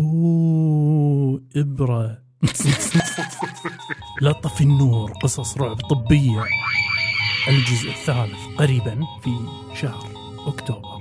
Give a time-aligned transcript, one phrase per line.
[0.00, 2.18] بو إبرة.
[4.22, 6.44] لا طفي النور قصص رعب طبية.
[7.48, 9.30] الجزء الثالث قريبا في
[9.74, 10.08] شهر
[10.46, 10.99] أكتوبر.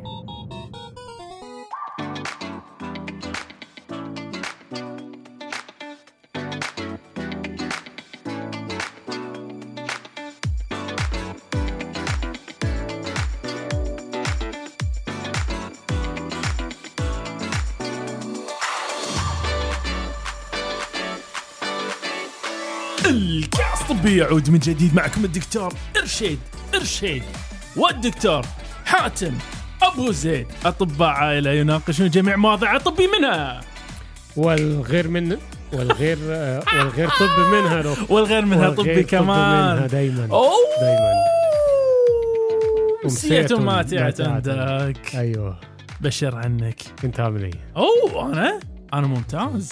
[24.29, 26.39] يعود من جديد معكم الدكتور إرشيد
[26.75, 27.23] إرشيد.
[27.75, 28.45] والدكتور
[28.85, 29.33] حاتم
[29.83, 30.47] أبو زيد.
[30.65, 33.61] أطباء عائلة يناقشون جميع مواضيع الطبي منها.
[34.37, 35.37] والغير من
[35.73, 40.27] والغير آه، والغير طب منها لو والغير منها طبي طب منها كمان دايما
[40.81, 41.13] دايما
[43.59, 44.33] ماتعة ماتعة.
[44.33, 45.15] عندك.
[45.15, 45.59] أيوه.
[46.01, 46.81] بشر عنك.
[47.03, 48.59] انت عامل إيه؟ أوه أنا؟
[48.93, 49.71] أنا ممتاز.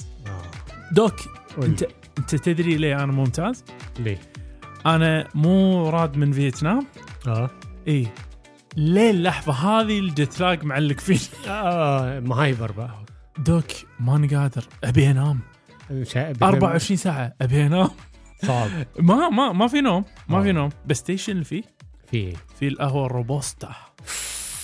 [0.92, 1.16] دوك
[1.58, 1.66] قول.
[1.66, 3.64] أنت أنت تدري ليه أنا ممتاز؟
[4.00, 4.20] ليه؟
[4.96, 6.86] أنا مو راد من فيتنام.
[7.28, 7.50] آه.
[7.88, 8.08] إي.
[8.78, 12.92] ليه اللحظة هذه الجت لاج معلق فيني آه مهايبر بقى
[13.38, 13.66] دوك
[14.00, 14.66] ماني قادر.
[14.84, 15.40] أبي أنام.
[16.04, 17.34] شا- 24 ساعة.
[17.42, 17.90] أبي أنام.
[18.46, 18.70] صعب.
[19.00, 20.06] ما ما ما في نوم.
[20.30, 20.52] ما في آه.
[20.54, 20.70] نوم.
[20.86, 21.64] بس ستيشن اللي فيه
[22.12, 23.70] في؟ في القهوة الروبوستا.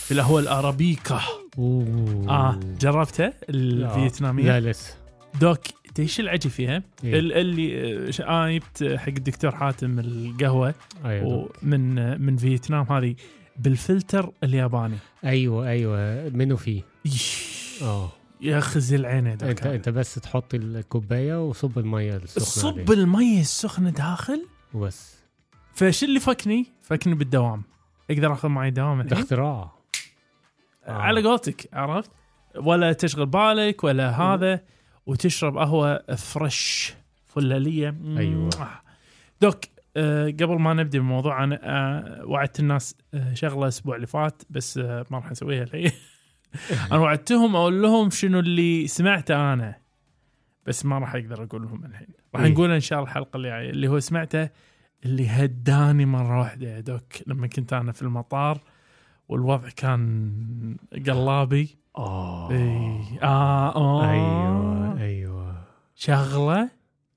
[0.05, 1.21] في القهوة الأرابيكا.
[1.58, 2.25] أوه.
[2.30, 3.35] آه جربتها لا.
[3.49, 4.93] الفيتنامية؟ لا لسه.
[5.41, 5.59] دوك
[5.99, 7.19] إيش العجب فيها؟ إيه.
[7.19, 10.73] ال- اللي آه، أنا جبت حق الدكتور حاتم القهوة
[11.05, 11.49] أيوه.
[11.63, 13.16] ومن آه، من فيتنام هذه
[13.58, 14.97] بالفلتر الياباني.
[15.25, 16.30] أيوه أيوه.
[16.30, 16.81] منو فيه؟
[18.41, 23.02] ياخذ العين يا دوك انت أنت بس تحط الكوباية وصب المية السخنة صب عليه.
[23.03, 25.16] المية السخنة داخل؟ وبس.
[25.73, 27.64] فش اللي فكني؟ فكني بالدوام.
[28.11, 29.71] أقدر آخذ معي دوام الحين؟ اختراع.
[30.88, 30.91] آه.
[30.91, 32.11] على قولتك عرفت؟
[32.55, 34.59] ولا تشغل بالك ولا هذا.
[35.05, 36.93] وتشرب قهوة فريش
[37.25, 37.95] فلالية.
[38.17, 38.49] أيوة.
[39.41, 39.59] دوك
[39.97, 44.77] آه قبل ما نبدأ الموضوع أنا آه وعدت الناس آه شغلة الأسبوع اللي فات بس
[44.77, 45.92] ما راح نسويها الحين.
[46.92, 49.75] أنا وعدتهم أقول لهم شنو اللي سمعته أنا
[50.65, 52.08] بس ما راح أقدر أقول لهم الحين.
[52.36, 52.52] راح إيه.
[52.52, 53.69] نقول إن شاء الله الحلقة اللي جاية.
[53.69, 54.49] اللي هو سمعته
[55.05, 57.13] اللي هداني مرة واحدة يا دوك.
[57.27, 58.61] لما كنت أنا في المطار
[59.30, 60.77] والوضع كان
[61.08, 61.77] قلابي.
[61.98, 62.52] آه.
[62.52, 64.09] اي آه آه.
[64.11, 65.64] أيوه أيوه.
[65.95, 66.70] شغلة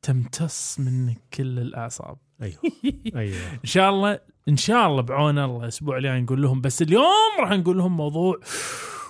[0.03, 2.19] تمتص منك كل الأعصاب.
[2.42, 2.60] أيوه
[3.20, 3.53] أيوه.
[3.53, 7.04] إن شاء الله إن شاء الله بعون الله الأسبوع الجاي نقول لهم بس اليوم
[7.41, 8.41] راح نقول لهم موضوع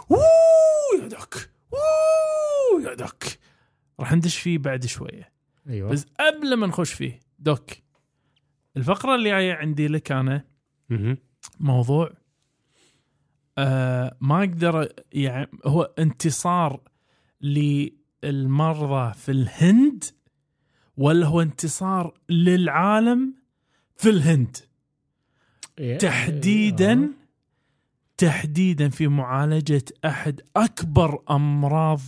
[0.09, 3.25] ووو يا دوك ووو يا دوك
[4.00, 5.33] راح ندش فيه بعد شوية.
[5.69, 5.91] أيوه.
[5.91, 7.71] بس قبل ما نخش فيه دوك
[8.77, 10.44] الفقرة اللي جاية عندي لك أنا.
[11.60, 12.10] موضوع
[13.59, 16.81] آه ما أقدر يعني هو انتصار
[17.41, 20.05] للمرضى في الهند
[20.97, 23.34] ولا هو انتصار للعالم
[23.97, 24.56] في الهند؟
[25.78, 27.09] إيه، تحديدا آه.
[28.16, 32.00] تحديدا في معالجة أحد أكبر أمراض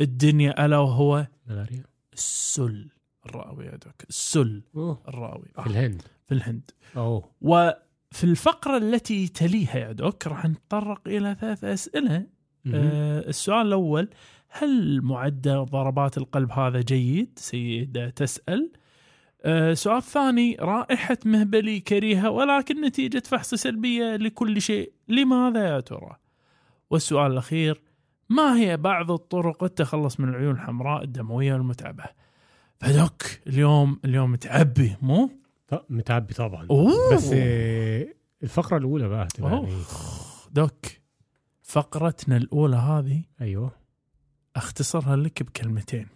[0.00, 1.84] الدنيا ألا وهو ملاريا.
[2.12, 2.88] السل
[3.26, 4.62] الراوي يا دوك السل.
[5.08, 6.02] الراوي آه، في الهند.
[6.26, 6.70] في الهند.
[6.96, 7.30] أوه.
[8.12, 12.26] وفي الفقرة التي تليها يا دوك راح نتطرق إلى ثلاث أسئلة.
[12.74, 14.08] آه السؤال الأول
[14.48, 18.70] هل معدل ضربات القلب هذا جيد؟ سيدة تسأل
[19.42, 26.16] آه سؤال ثاني رائحة مهبلي كريهة ولكن نتيجة فحص سلبية لكل شيء لماذا يا ترى؟
[26.90, 27.80] والسؤال الأخير
[28.28, 32.04] ما هي بعض الطرق التخلص من العيون الحمراء الدموية المتعبة؟
[32.80, 35.30] فدوك اليوم اليوم تعبي مو؟
[35.88, 36.66] متعبي طبعا.
[36.70, 37.14] أوه.
[37.16, 38.06] بس آه،
[38.42, 39.50] الفقرة الأولى بقى أوه.
[39.68, 39.82] يعني.
[40.50, 40.86] دوك
[41.62, 43.72] فقرتنا الأولى هذه أيوه.
[44.56, 46.06] أختصرها لك بكلمتين.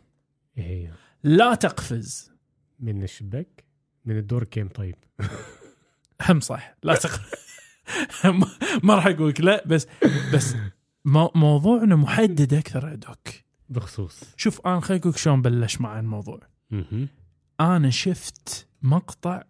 [0.59, 0.91] إيه هي؟
[1.23, 2.33] لا تقفز.
[2.81, 3.65] من الشباك؟
[4.05, 4.95] من الدور كام طيب؟
[6.29, 6.75] هم صح.
[6.83, 7.31] لا تقفز
[8.83, 9.87] ما- راح أقول لك لا بس
[10.35, 10.55] بس
[11.05, 13.29] مو- موضوعنا محدد أكثر يا دوك.
[13.69, 14.21] بخصوص.
[14.37, 16.41] شوف أنا خليني أقول شلون بلش معي الموضوع.
[17.61, 19.43] أنا شفت مقطع.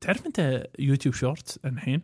[0.00, 2.02] تعرف أنت يوتيوب شورت الحين؟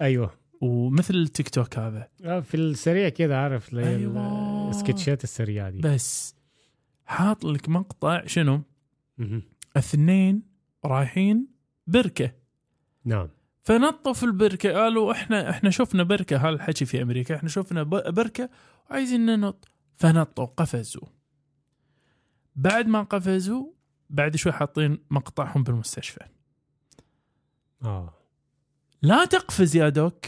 [0.00, 0.34] أيوه.
[0.60, 2.08] ومثل التيك توك هذا.
[2.24, 4.70] آه، في السريع كده عارف أيوة.
[4.70, 5.80] السكتشات السريعة دي.
[5.80, 6.34] بس
[7.06, 8.62] حاط لك مقطع شنو.
[9.76, 10.42] اثنين
[10.84, 11.46] رايحين
[11.86, 12.32] بركة.
[13.04, 13.28] نعم.
[13.62, 14.72] فنطوا في البركة.
[14.72, 16.48] قالوا إحنا إحنا شفنا بركة.
[16.48, 17.34] هالحكي في أمريكا.
[17.34, 18.50] إحنا شفنا بركة
[18.90, 19.68] وعايزين ننط.
[19.96, 21.08] فنطوا قفزوا.
[22.56, 23.66] بعد ما قفزوا
[24.10, 26.20] بعد شوي حاطين مقطعهم بالمستشفى.
[27.84, 28.14] آه.
[29.02, 30.26] لا تقفز يا دوك.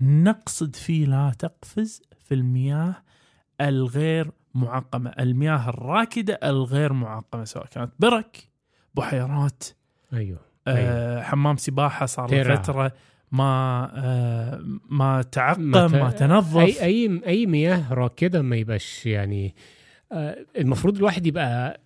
[0.00, 2.94] نقصد فيه لا تقفز في المياه
[3.60, 5.10] الغير معقمة.
[5.18, 8.48] المياه الراكدة الغير معقمة سواء كانت برك
[8.94, 9.64] بحيرات
[10.12, 12.56] أيوه آه حمام سباحة صار ترع.
[12.56, 12.92] فترة
[13.32, 14.60] ما آه
[14.90, 16.56] ما تعقم ما ما, ت- تنظف.
[16.56, 19.54] أي أي أي مياه راكدة ما يبقاش يعني
[20.12, 21.80] آه، المفروض الواحد يبقى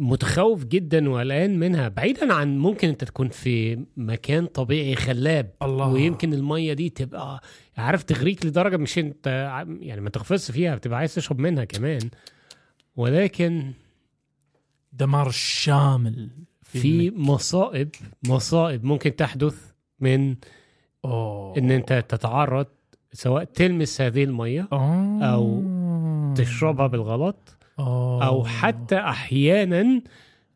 [0.00, 6.34] متخوف جدا وقلقان منها بعيدا عن ممكن أنت تكون في مكان طبيعي خلاب الله ويمكن
[6.34, 7.42] المية دي تبقى
[7.76, 9.26] عارف تغريك لدرجة مش أنت
[9.80, 12.10] يعني ما تغفص فيها بتبقى عايز تشرب منها كمان
[12.96, 13.72] ولكن
[14.92, 16.30] دمار شامل
[16.62, 17.88] في مصائب
[18.28, 19.56] مصائب ممكن تحدث
[20.00, 20.36] من
[21.04, 21.58] أوه.
[21.58, 22.66] إن أنت تتعرض
[23.12, 25.24] سواء تلمس هذه المية أوه.
[25.24, 25.62] أو
[26.34, 28.26] تشربها بالغلط أوه.
[28.26, 30.02] أو حتى أحيانا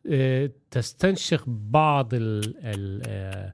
[0.09, 3.53] آه، تستنشق بعض ال ال آه،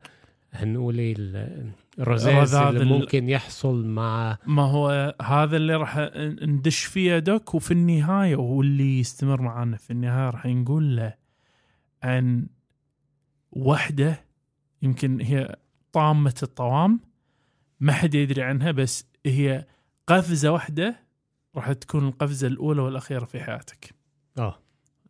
[0.52, 5.98] هنقول إيه ال- الرذاذ اللي ال- ممكن يحصل مع ما هو هذا اللي راح
[6.42, 11.14] ندش فيه دوك وفي النهاية واللي يستمر معنا في النهاية راح نقول له
[12.04, 12.48] عن
[13.52, 14.26] وحدة
[14.82, 15.56] يمكن هي
[15.92, 17.00] طامة الطوام
[17.80, 19.66] ما حد يدري عنها بس هي
[20.08, 20.96] قفزة واحدة
[21.56, 23.94] راح تكون القفزة الأولى والأخيرة في حياتك.
[24.38, 24.60] آه.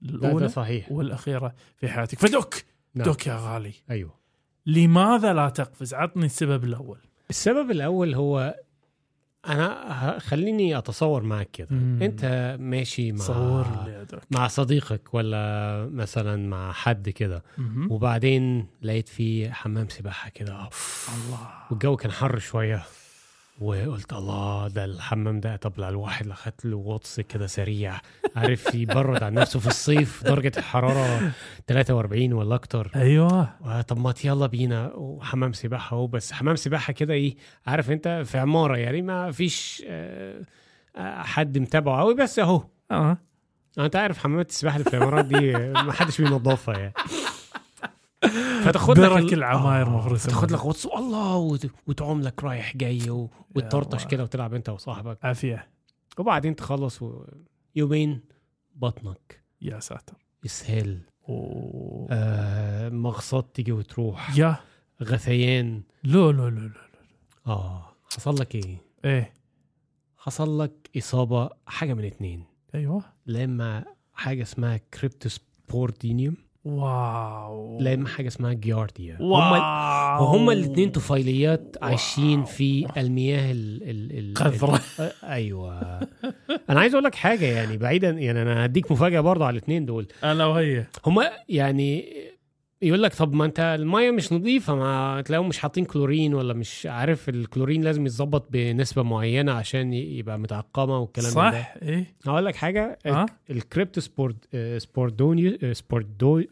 [0.04, 0.92] الأولى صحيح.
[0.92, 2.20] والأخيرة في حياتك.
[2.20, 2.56] فدوك!
[2.96, 3.06] نعم.
[3.06, 3.74] دوك يا غالي.
[3.90, 4.14] أيوه.
[4.66, 7.00] لماذا لا تقفز؟ عطني السبب الأول.
[7.30, 8.56] السبب الأول هو
[9.48, 12.00] أنا خليني أتصور معك كده مم.
[12.02, 13.68] أنت ماشي مع صور
[14.32, 17.44] مع صديقك ولا مثلا مع حد كده.
[17.90, 21.50] وبعدين لقيت في حمام سباحة كده الله.
[21.72, 22.84] والجو كان حر شوية.
[23.60, 27.98] وقلت الله ده الحمام ده طب الواحد لو خد له غطس كده سريع
[28.36, 31.32] عارف يبرد عن نفسه في الصيف درجة الحرارة
[31.68, 32.92] 43 ولا أكتر.
[32.96, 33.50] أيوه.
[33.66, 34.92] آه، طب ما يلا بينا.
[34.96, 37.36] وحمام سباحة أهو بس حمام سباحة كده إيه
[37.68, 40.42] عارف أنت في عمارة يعني ما فيش آه،
[40.96, 42.64] آه، حد متابعه قوي بس أهو.
[42.92, 43.18] أه.
[43.80, 46.94] أنت عارف حمامات السباحة اللي في العمارات دي ما حدش بينظفها يعني.
[48.66, 50.30] فتاخد لك العماير آه، مفروسة.
[50.30, 53.10] تاخد لك غطس الله وت- وتعوم لك رايح جاي
[53.56, 54.06] وتطرطش.
[54.06, 55.18] كده وتلعب انت وصاحبك.
[55.26, 55.68] عافية.
[56.18, 57.26] وبعدين تخلص و-
[57.76, 58.22] يومين
[58.76, 59.42] بطنك.
[59.62, 60.14] يا ساتر.
[60.46, 62.08] اسهال أوه.
[62.12, 64.38] آه مغصات تيجي وتروح.
[64.38, 64.56] يا.
[65.04, 65.82] غثيان.
[66.04, 66.72] لا لا لا لا
[67.48, 69.34] آه حصل لك إيه؟ إيه.
[70.18, 72.44] حصل لك إصابة حاجة من اتنين.
[72.76, 73.04] أيوه.
[73.26, 76.36] لا إما حاجة اسمها cryptosporidium
[76.66, 77.78] واو.
[77.82, 80.24] لا اما حاجة اسمها جيارديا هم واو.
[80.24, 84.18] وهم الاثنين طفيليات عايشين في المياه ال ال.
[84.20, 84.34] ال-
[85.24, 86.00] أيوه.
[86.70, 90.08] أنا عايز أقول لك حاجة يعني بعيدا يعني أنا هديك مفاجأة برضه على الاثنين دول.
[90.24, 90.86] أنا وهي.
[91.06, 92.06] هم يعني
[92.84, 96.86] يقول لك طب ما انت المية مش نظيفة ما تلاقيهم مش حاطين كلورين ولا مش
[96.86, 101.52] عارف الكلورين لازم يتظبط بنسبة معينة عشان يبقى متعقمة والكلام من ده.
[101.52, 104.36] صح إيه؟ هقول لك حاجة آه؟ ال crypto
[104.78, 106.44] spor sporidio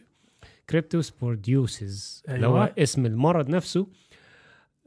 [0.70, 2.74] sporidio cryptosporidiosis اللي هو أيوة.
[2.78, 3.88] اسم المرض نفسه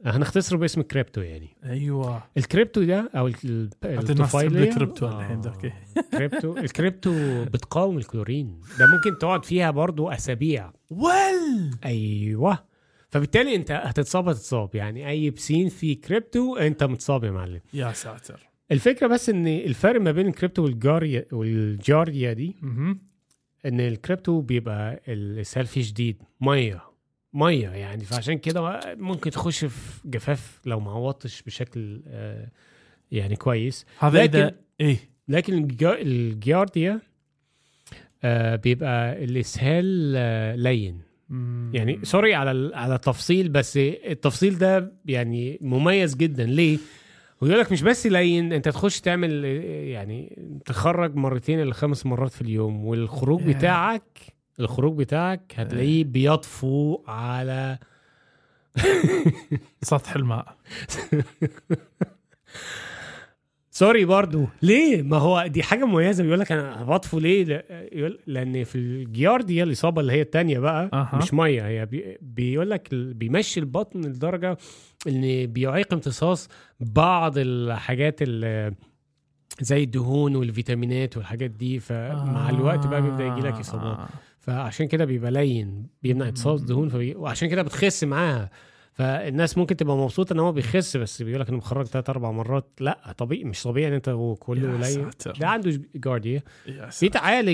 [0.05, 1.49] هنختصره باسم الكريبتو يعني.
[1.65, 2.23] أيوه.
[2.37, 5.73] الكريبتو ده أو ال- ال- حتى الناس تحب الطفيلية- الكريبتو آه، الحين ذاك.
[6.11, 8.61] crypto ال crypto بتقاوم الكلورين.
[8.79, 10.71] ده ممكن تقعد فيها برضو أسابيع.
[10.89, 12.59] ول أيوه.
[13.09, 14.75] فبالتالي أنت هتتصاب هتتصاب.
[14.75, 17.61] يعني أي بسين في كريبتو أنت متصاب يا معلم.
[17.73, 18.49] يا ساتر.
[18.71, 22.99] الفكرة بس إن الفرق ما بين ال crypto وال giardia وال giardia دي مهم.
[23.65, 26.21] إن الكريبتو بيبقى الاسهال فيه شديد.
[26.41, 26.81] مية.
[27.33, 32.47] مية يعني فعشان كده ممكن تخش في جفاف لو ما عوضتش بشكل آه،
[33.11, 34.97] يعني كويس هذا لكن- إيه
[35.27, 36.99] لكن الجارديا
[38.23, 41.01] آه، بيبقى الإسهال آه، لين.
[41.73, 46.77] يعني سوري على على التفصيل بس التفصيل ده يعني مميز جدا ليه؟
[47.41, 52.41] ويقول لك مش بس لين أنت تخش تعمل يعني تخرج مرتين إلى خمس مرات في
[52.41, 53.41] اليوم والخروج.
[53.43, 54.19] بتاعك
[54.59, 57.77] الخروج بتاعك هتلاقيه بيطفو على
[59.81, 60.55] سطح الماء.
[63.71, 64.47] سوري برضو.
[64.61, 66.23] ليه؟ ما هو دي حاجة مميزة.
[66.23, 71.19] بيقول لك أنا بطفو ليه؟ يقول لأن في الجيارديا الإصابة اللي هي التانية بقى أها.
[71.21, 71.67] مش مية.
[71.67, 74.57] هي بي بيقول لك بيمشي البطن لدرجة
[75.07, 78.73] إن بيعيق امتصاص بعض الحاجات ال-
[79.61, 81.79] زي الدهون والفيتامينات والحاجات دي.
[81.79, 83.97] فمع الوقت بقى بيبدأ يجي لك إصابات.
[83.97, 84.07] آه.
[84.43, 87.15] فعشان كده بيبقى لين بيمنع امتصاص دهون فبي...
[87.15, 88.49] وعشان كده بتخس معاها.
[88.93, 92.69] فالناس ممكن تبقى مبسوطة إن هو بيخس بس بيقول لك انه مخرج ثلاث أربع مرات.
[92.79, 94.09] لأ طبيعي مش طبيعي إن أنت
[94.39, 95.09] كله قليل.
[95.39, 96.89] ده عنده جارديا يا.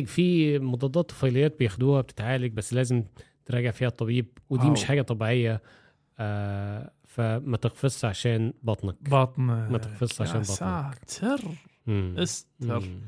[0.05, 3.03] في مضادات طفيليات بياخدوها بتتعالج بس لازم
[3.45, 4.71] تراجع فيها الطبيب ودي واو.
[4.71, 5.61] مش حاجة طبيعية.
[6.19, 8.95] آه فما تقفزش عشان بطنك.
[9.09, 9.41] بطن.
[9.43, 10.99] ما تقفزش عشان يا بطنك.
[11.07, 11.51] ساتر.
[12.17, 12.79] استر.
[12.79, 12.99] مم.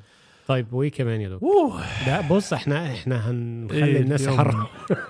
[0.51, 4.27] طيب وإيه كمان يا دكتور أوه لا بص إحنا إحنا هنخلي إيه الناس.
[4.27, 4.70] حرة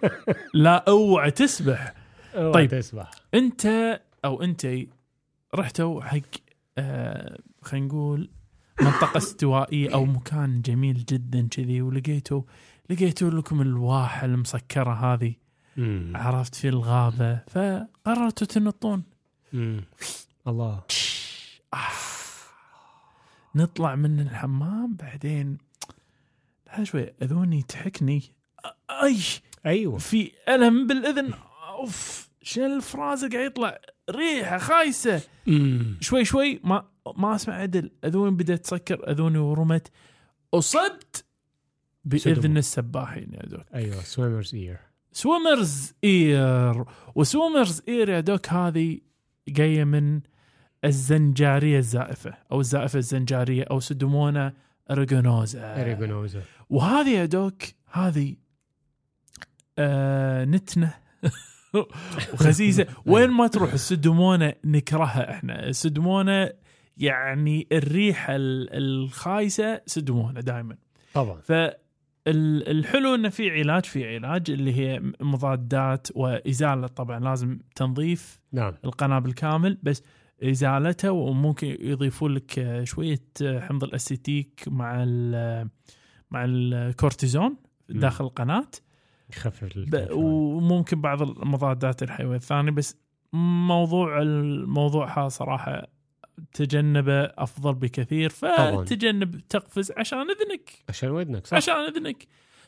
[0.53, 1.93] لا أوعى تسبح
[2.35, 2.69] أوعى طيب.
[2.69, 3.65] تسمح أنت
[4.25, 4.87] أو انتي
[5.55, 6.17] رحتوا حق
[6.77, 8.29] آه خلينا نقول
[8.81, 12.41] منطقة استوائية أو مكان جميل جدا كذي ولقيتوا
[12.89, 15.33] لقيتوا لكم الواحة المسكرة هذه
[15.77, 16.13] مم.
[16.15, 19.03] عرفت في الغابة فقررتوا تنطون.
[20.47, 20.81] الله
[21.73, 21.77] آه.
[23.55, 25.57] نطلع من الحمام بعدين
[26.67, 28.21] لا شوي أذوني تحكني.
[29.03, 29.17] أي!
[29.65, 29.97] أيوه.
[29.97, 31.33] في ألم بالأذن.
[31.67, 32.29] أوف!
[32.41, 33.79] شنو الفرازة قاعد يطلع؟
[34.09, 35.21] ريحة خايسة.
[35.47, 35.97] مم.
[36.01, 37.91] شوي شوي ما ما أسمع عدل.
[38.05, 39.91] أذوني بدأت تسكر أذوني ورمت.
[40.53, 41.25] أصبت
[42.05, 42.57] بإذن.
[42.57, 43.65] السباحين يا دوك.
[43.73, 44.77] أيوه swimmer's ear
[45.11, 48.99] swimmer's ear و swimmer's ear يا دوك هذه
[49.47, 50.21] جاية من
[50.85, 54.53] الزنجارية الزائفة أو الزائفة الزنجارية أو pseudomonas
[54.91, 57.61] aeruginosa aeruginosa وهذه يا دوك
[57.91, 58.35] هذه
[59.79, 60.93] آه نتنة.
[62.33, 65.67] وخسيسه وين ما تروح ال pseudomonas نكرهها إحنا.
[65.67, 66.49] ال pseudomonas
[66.97, 70.75] يعني الريحه ال- الخايسة pseudomonas دائما
[71.13, 71.41] طبعا.
[72.25, 78.73] فالحلو إنه في علاج في علاج اللي هي مضادات وإزالة طبعا لازم تنظيف نعم.
[78.85, 80.03] القناه بالكامل بس
[80.43, 85.69] ازالتها وممكن يضيفون لك آه، شوية آه، حمض الاسيتيك مع ال
[86.31, 87.55] مع الكورتيزون
[87.89, 88.67] داخل القناة.
[89.29, 89.87] يخفف.
[90.11, 92.97] وممكن بعض المضادات الحيوية الثانية بس
[93.33, 95.87] موضوع الموضوع ها صراحة
[96.53, 98.29] تجنبه أفضل بكثير.
[98.29, 100.69] فتجنب تقفز عشان إذنك.
[100.89, 101.57] عشان ودنك صح.
[101.57, 102.27] عشان إذنك.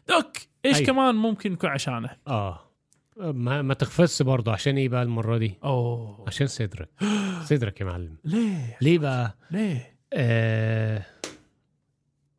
[0.10, 0.32] دوك
[0.66, 0.88] إيش أيوة.
[0.88, 2.73] كمان ممكن يكون عشانه؟ آه.
[3.18, 4.52] ما ما تخفص برضه.
[4.52, 6.24] عشان إيه بقى المرة دي؟ أوه.
[6.28, 6.90] عشان صدرك.
[7.50, 8.16] صدرك يا معلم.
[8.26, 11.06] ليه ليه بقى؟ ليه؟ آه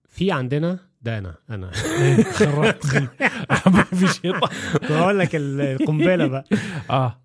[0.08, 1.70] في عندنا ده أنا أنا.
[1.98, 3.08] ليه خربتني
[3.50, 4.50] حبيبي شيطان
[4.90, 6.44] بقول لك ال- القنبلة بقى.
[6.90, 7.20] آه.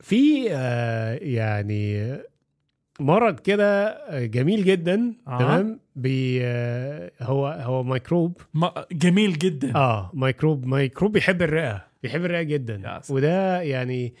[0.00, 2.16] في آه يعني
[3.00, 5.38] مرض كده جميل جدا آه.
[5.38, 8.36] تمام؟ بي آه هو هو ميكروب.
[8.54, 9.74] ما جميل جدا.
[9.76, 11.89] آه ميكروب ميكروب بيحب الرئة.
[12.02, 13.00] بيحب الرئه جدا.
[13.10, 14.14] وده يعني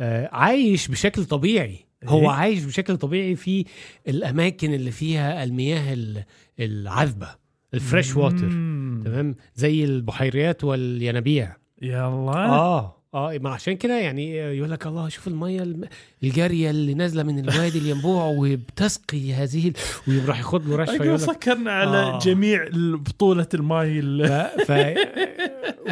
[0.00, 1.86] آه عايش بشكل طبيعي.
[2.04, 3.64] هو إيه؟ عايش بشكل طبيعي في
[4.08, 6.24] الأماكن اللي فيها المياه ال-
[6.60, 7.28] العذبة
[7.74, 9.02] ال fresh water مم.
[9.04, 11.56] تمام؟ زي البحيرات والينابيع.
[11.82, 12.32] يلا.
[12.46, 13.02] آه.
[13.16, 15.88] آه ما عشان كده يعني يقول لك الله شوف المية الم-
[16.22, 19.74] الجارية اللي نازلة من الوادي الينبوع وبتسقي هذه ال-
[20.08, 22.18] ويروح ياخد له يقول لك سكرنا على آه.
[22.18, 24.26] جميع بطولة الماي ال-
[24.66, 24.72] ف...
[24.72, 24.96] ف...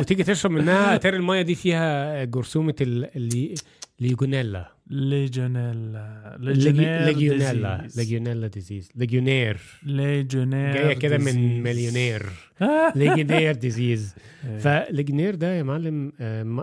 [0.00, 3.54] وتيجي تشرب منها اتاري الميه دي فيها جرثومة ال- اللي
[4.04, 11.62] ليجونيلا ليجونيلا ليجونيلا ليجونيلا ديزيز ليجونير ليجونير جاية كده من.
[11.62, 12.26] مليونير.
[12.97, 14.14] legionnaire disease.
[14.59, 16.12] ف legionnaire ده يا معلم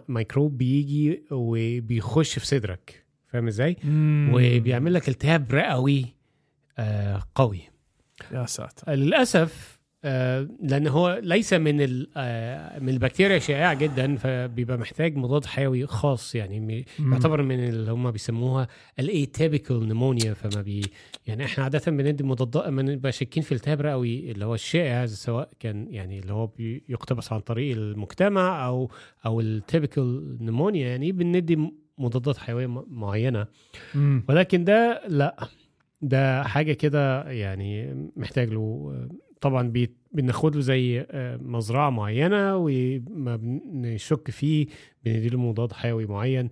[0.07, 3.77] ميكروب بيجي وبيخش في صدرك فاهم إزاي؟
[4.33, 6.05] وبيعمل لك التهاب رئوي
[7.35, 7.61] قوي
[8.31, 9.70] يا ساتر للاسف
[10.03, 16.85] لأن هو ليس من آه، من البكتيريا الشائعه جدا فبيبقى محتاج مضاد حيوي خاص يعني.
[16.99, 18.67] يعتبر من اللي هم بيسموها
[18.99, 20.81] ال atypical pneumonia فما بي
[21.27, 25.87] يعني إحنا عادة بندي مضادات بنبقى شاكين في التهاب رئوي اللي هو الشائع سواء كان
[25.89, 28.91] يعني اللي هو بي- يقتبس عن طريق المجتمع أو
[29.25, 33.47] أو ال typical pneumonia يعني بندي مضادات حيوية معينة.
[34.29, 35.47] ولكن ده لأ
[36.01, 38.93] ده حاجة كده يعني محتاج له
[39.41, 39.73] طبعا
[40.11, 44.65] بناخد له زي آه، مزرعة معينة وما بنشك فيه
[45.05, 46.49] بنديله مضاد حيوي معين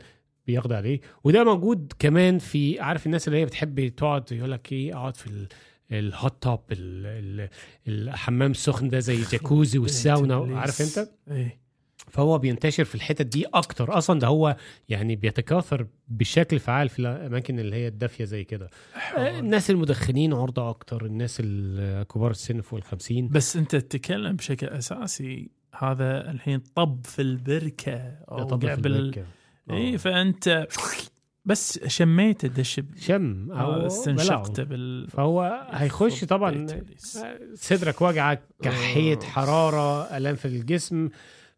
[0.47, 0.99] بيقضي عليه.
[1.23, 5.27] وده موجود كمان في عارف الناس اللي هي بتحب تقعد يقول لك إيه أقعد في
[5.27, 5.47] ال-
[5.91, 7.49] ال hot tub ال-
[7.87, 10.59] ال- الحمام السخن ده زي الجاكوزي والساونا.
[10.59, 11.59] عارف أنت؟ إيه.
[12.09, 14.55] فهو بينتشر في الحتت دي أكتر أصلا ده هو
[14.89, 18.69] يعني بيتكاثر بشكل فعال في الأماكن اللي هي الدافية زي كده
[19.17, 25.49] آه، الناس المدخنين عرضة أكتر الناس الكبار السن فوق الخمسين بس أنت تتكلم بشكل أساسي
[25.79, 27.93] هذا الحين طب في البركة
[28.31, 29.25] أو طب في قبل البركة.
[29.69, 29.73] آه.
[29.73, 30.67] اي فأنت
[31.45, 34.63] بس شميته دش ب- شم آه، أو استنشقته.
[34.63, 37.19] بال فهو هيخش طبعا إبليس.
[37.55, 39.25] صدرك وجعك كحية آه.
[39.25, 41.09] حرارة الام في الجسم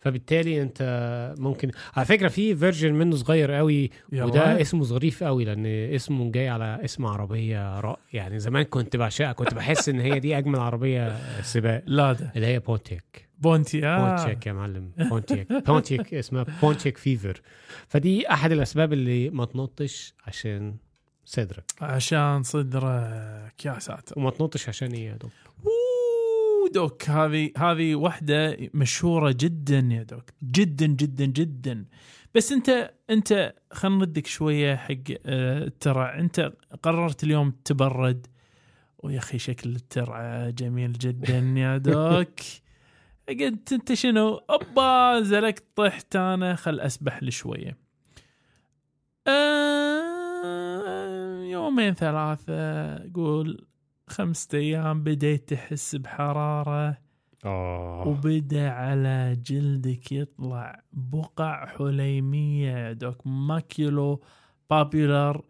[0.01, 4.61] فبالتالي أنت ممكن على فكرة في version منه صغير قوي وده.
[4.61, 9.53] اسمه ظريف قوي لأن اسمه جاي على اسم عربية رائع يعني زمان كنت بعشقها كنت
[9.53, 11.83] بحس إن هي دي أجمل عربية سباق.
[11.85, 12.31] لا ده.
[12.35, 14.15] اللي هي Pontiac Ponti آه.
[14.15, 17.41] Pontiac يا معلم Pontiac Pontiac اسمها Pontiac fever
[17.87, 20.75] فدي أحد الأسباب اللي ما تنطش عشان
[21.25, 21.63] صدرك.
[21.81, 24.13] عشان صدرك يا ساتر.
[24.19, 25.31] وما تنطش عشان إيه يا دكتور؟
[26.71, 30.23] دوك هذه هذه واحدة مشهورة جدا يا دوك.
[30.43, 31.85] جدا جدا جدا.
[32.35, 34.93] بس أنت أنت خلينا نردك شوية حق
[35.25, 36.19] آه، الترع.
[36.19, 38.27] أنت قررت اليوم تبرد.
[38.99, 42.39] ويا أخي شكل الترعه جميل جدا يا دوك.
[43.29, 46.55] قلت أنت شنو؟ أوبا زلكت طحت أنا.
[46.55, 47.77] خل أسبح لي شوية.
[49.27, 53.65] آه، يومين ثلاثة قول.
[54.11, 56.97] خمسة أيام بديت تحس بحرارة.
[57.45, 58.07] آه.
[58.07, 65.45] وبدأ على جلدك يطلع بقع حليمية يا doc maculopapular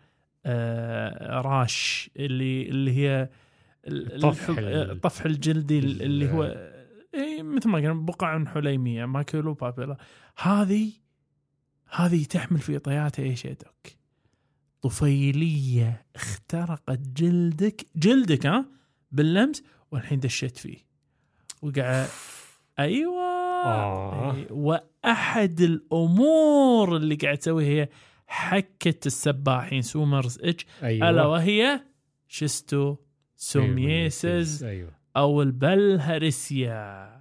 [0.46, 3.30] آه rash اللي اللي هي
[3.88, 6.44] ال- الطفح الطفح الجلدي ال- اللي هو
[7.13, 9.98] إيه مثل ما قلنا بقع حليمية maculopapular.
[10.41, 10.91] هذه
[11.89, 13.93] هذه تحمل في طياتها إيش يا doc؟
[14.81, 18.65] طفيليه اخترقت جلدك جلدك ها؟
[19.11, 20.77] باللمس والحين دشيت فيه.
[21.61, 22.05] وقع
[22.79, 23.21] أيوه.
[23.65, 24.33] آه.
[24.33, 27.89] أي- وأحد الأمور اللي قاعد تسويها هي
[28.27, 31.09] حكة السباحين swimmer's itch أيوه.
[31.09, 31.81] ألا وهي
[32.27, 34.91] schistosomiasis أيوه.
[35.17, 37.21] أو البلهارسيا.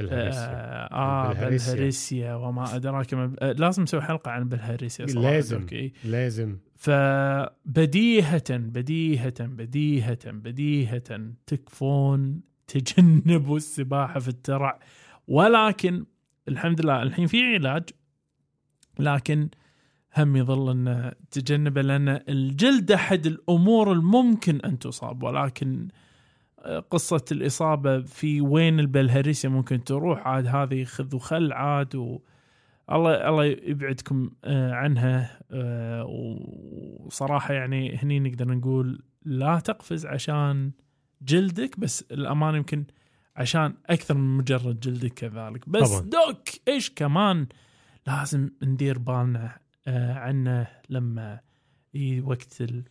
[0.00, 0.40] الهرسيا.
[0.40, 1.74] آه, آه البلهارسيا.
[1.74, 5.60] بلهارسيا وما أدراك ما آه لازم نسوي حلقة عن البلهارسيا صراحة لازم.
[5.60, 5.92] okay.
[6.04, 14.80] لازم فبديهة بديهة بديهة بديهة تكفون تجنبوا السباحة في الترع
[15.28, 16.04] ولكن
[16.48, 17.82] الحمد لله الحين في علاج
[18.98, 19.48] لكن
[20.16, 25.88] هم يظل أن تجنبه لأن الجلد أحد الأمور الممكن أن تصاب ولكن
[26.90, 32.18] قصة الإصابة في وين البلهارسيا ممكن تروح؟ عاد هذه خذ وخل عاد و
[32.90, 36.04] الله الله يبعدكم آه، عنها آه،
[37.00, 40.72] وصراحة يعني هني نقدر نقول لا تقفز عشان
[41.22, 42.84] جلدك بس الأمان يمكن
[43.36, 45.68] عشان أكثر من مجرد جلدك كذلك.
[45.68, 46.00] بس طبعاً.
[46.00, 47.46] دوك إيش كمان
[48.06, 51.40] لازم ندير بالنا آه، عنه لما
[52.22, 52.84] وقت ال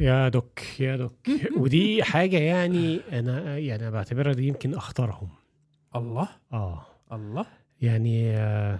[0.00, 1.12] يا دوك يا دوك.
[1.60, 5.28] ودي حاجة يعني أنا يعني بعتبرها دي يمكن أخطرهم.
[5.96, 6.28] الله.
[6.52, 6.86] آه.
[7.12, 7.46] الله.
[7.80, 8.78] يعني آه،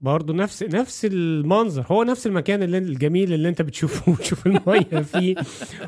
[0.00, 1.84] برضه نفس نفس المنظر.
[1.88, 5.34] هو نفس المكان اللي الجميل اللي أنت بتشوفه بتشوف المية فيه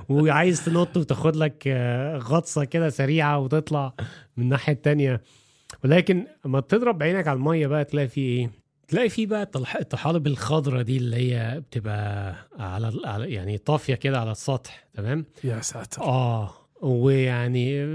[0.09, 3.95] وعايز تنط وتاخد لك آه، غطسة كده سريعة وتطلع
[4.37, 5.23] من الناحية التانية.
[5.85, 8.60] ولكن أما تضرب عينك على المية بقى تلاقي فيه إيه؟
[8.91, 9.51] تلاقي فيه بقى
[9.81, 15.61] الطحالب الخضراء دي اللي هي بتبقى على على- يعني طافية كده على السطح تمام يا
[15.61, 16.51] ساتر آه
[16.83, 17.87] ويعني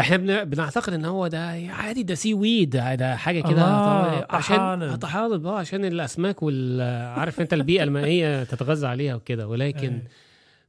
[0.00, 0.44] إحنا بن...
[0.44, 1.40] بنعتقد إن هو ده
[1.70, 4.26] عادي ده seaweed ده حاجة كده طبيعية.
[4.30, 5.46] عشان طحالب.
[5.46, 6.80] آه عشان الأسماك وال
[7.18, 10.08] عارف أنت البيئة المائية تتغذى عليها وكده ولكن إيه.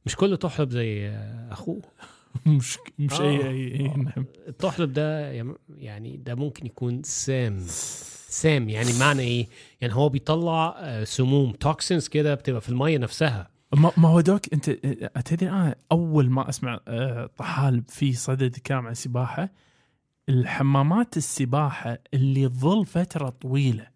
[0.06, 1.10] مش كله طحلب زي
[1.50, 1.80] أخوه
[2.46, 3.24] مش مش آه.
[3.30, 5.30] اي أي نعم الطحلب ده
[5.78, 7.58] يعني ده ممكن يكون سام
[8.32, 9.48] سام يعني معنى إيه؟
[9.80, 13.48] يعني هو بيطلع آه، سموم toxins كده بتبقى في المية نفسها.
[13.74, 14.70] ما ما هو دوك انت
[15.24, 19.48] تدري أنا أول ما أسمع آه، طحالب في صدد كام عن السباحه
[20.28, 23.86] الحمامات السباحة اللي تظل فترة طويلة.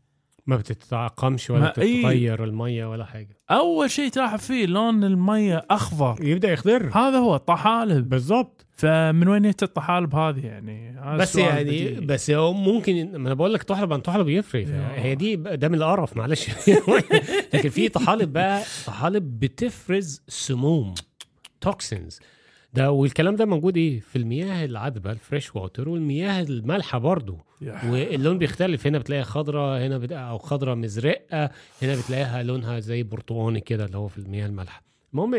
[0.47, 1.99] ما بتتعقمش ولا إيه.
[1.99, 3.39] بتتغير المية ولا حاجة.
[3.51, 6.25] أول شيء تلاحظ فيه لون المية أخضر.
[6.25, 6.91] يبدأ يخضر.
[6.95, 12.01] هذا هو طحالب بالظبط فمن وين جت الطحالب هذه يعني؟ بس يعني بديهي.
[12.01, 14.67] بس هو ممكن ما أنا بقول لك تحلب عن تحلب يفرق.
[14.95, 16.51] هي دي ده من القرف معلش.
[17.55, 20.95] لكن في طحالب بقى طحالب بتفرز سموم
[21.61, 22.21] toxins
[22.75, 27.39] ده والكلام ده موجود إيه؟ في المياه العذبة ال fresh water والمياه المالحة برضو.
[27.85, 28.87] واللون بيختلف.
[28.87, 30.13] هنا بتلاقيها خضراء هنا بت...
[30.13, 31.51] أو خضراء مزرقة
[31.83, 34.83] هنا بتلاقيها لونها زي برتقاني كده اللي هو في المياه المالحة.
[35.13, 35.37] المهم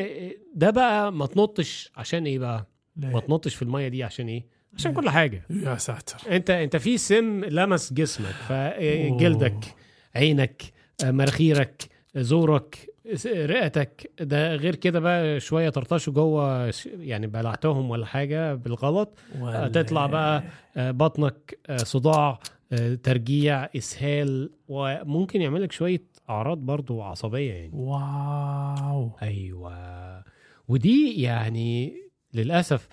[0.56, 4.46] ده بقى ما تنطش عشان إيه بقى؟ ما ليه؟ تنطش في المية دي عشان إيه؟
[4.78, 5.44] عشان كل حاجة.
[5.50, 6.36] يا ساتر.
[6.36, 9.76] أنت أنت في سم لمس جسمك فجلدك
[10.16, 10.64] عينك
[11.06, 14.12] آه، مناخيرك زورك س- رئتك.
[14.20, 19.18] ده غير كده بقى شوية طرطشوا جوه يعني بلعتهم ولا حاجة بالغلط.
[19.40, 20.44] ولا- تطلع بقى
[20.78, 22.40] آه، بطنك آه، صداع
[22.72, 27.72] آه، ترجيع إسهال وممكن يعمل لك شوية أعراض برضو عصبية يعني.
[27.74, 29.12] واو.
[29.22, 30.24] أيوه.
[30.68, 31.94] ودي يعني
[32.39, 32.88] للأسف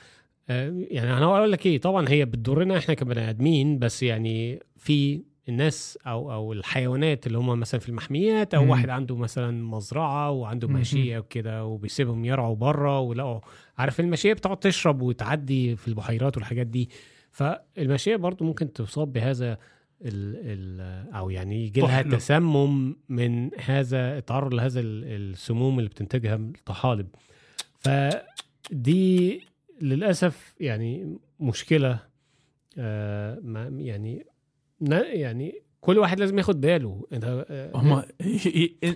[0.50, 5.22] آه، يعني أنا أقول لك إيه طبعا هي بتضرنا إحنا كبني آدمين بس يعني في
[5.48, 8.70] الناس أو أو الحيوانات اللي هم مثلا في المحميات أو مم.
[8.70, 10.68] واحد عنده مثلا مزرعة وعنده.
[10.68, 13.40] ماشية وكده وبيسيبهم يرعوا بره ولقوا
[13.78, 16.88] عارف الماشية بتقعد تشرب وتعدي في البحيرات والحاجات دي
[17.32, 19.58] فالماشية برضو ممكن تصاب بهذا ال
[20.36, 22.02] ال أو يعني يجي لها.
[22.02, 27.06] تسمم من هذا التعرض لهذا ال- السموم اللي بتنتجها الطحالب
[28.70, 29.42] فدي
[29.80, 31.98] للأسف يعني مشكلة
[32.78, 34.26] آه ما يعني
[34.90, 37.06] يعني كل واحد لازم ياخد باله.
[37.12, 38.02] انت آه، هم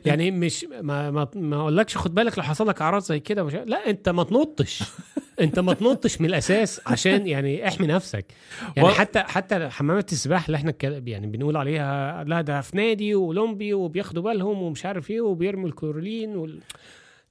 [0.06, 3.54] يعني مش ما ما ما اقولكش خد بالك لو حصل لك اعراض زي كده مش
[3.54, 4.82] لا انت ما تنطش.
[5.40, 8.32] انت ما تنطش من الأساس عشان يعني احمي نفسك.
[8.76, 13.74] يعني حتى حتى حمامات السباحة اللي إحنا يعني بنقول عليها لا ده في نادي واولمبي
[13.74, 16.60] وبياخدوا بالهم ومش عارف إيه وبيرموا الكلورين وال...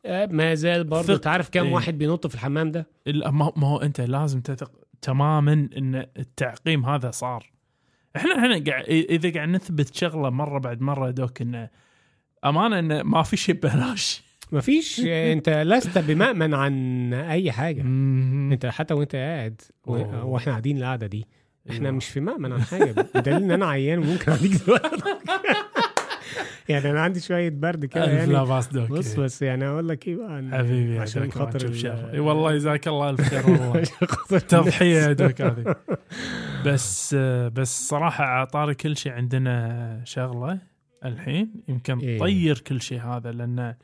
[0.08, 1.74] آه، ما زال برضه انت عارف كام إيه.
[1.74, 7.12] واحد بينط في الحمام ده؟ ما ما هو أنت لازم تثق تماما إن التعقيم هذا
[7.12, 7.52] صار.
[8.16, 11.70] إحنا إحنا قاعد إذا قاعد نثبت شغلة مرة بعد مرة دوك إنه
[12.46, 14.24] أمانة انه ما في شيء ببلاش.
[14.52, 15.00] ما فيش.
[15.34, 17.82] أنت لست بمأمن عن أي حاجة.
[17.82, 19.62] أنت حتى وأنت قاعد.
[19.86, 21.28] وإحنا قاعدين القعدة دي.
[21.70, 21.98] إحنا أيوة.
[21.98, 22.92] مش في مأمن عن حاجة.
[23.16, 24.96] بدليل إن أنا عيان وممكن أديك دلوقتي
[26.70, 28.34] يعني أنا عندي شوية برد كده يعني.
[28.34, 31.72] لا بأس دوك بص بس يعني أقول لك إيه بقى حبيبي عشان خاطر
[32.14, 33.82] إي والله جزاك الله ألف خير والله.
[34.40, 35.76] تضحيه يا دوك هذه.
[36.66, 37.16] بس
[37.54, 40.60] بس صراحة عطاري كل شيء عندنا شغلة
[41.06, 41.54] الحين.
[41.68, 42.20] يمكن إيه.
[42.20, 43.76] طير كل شيء هذا لأن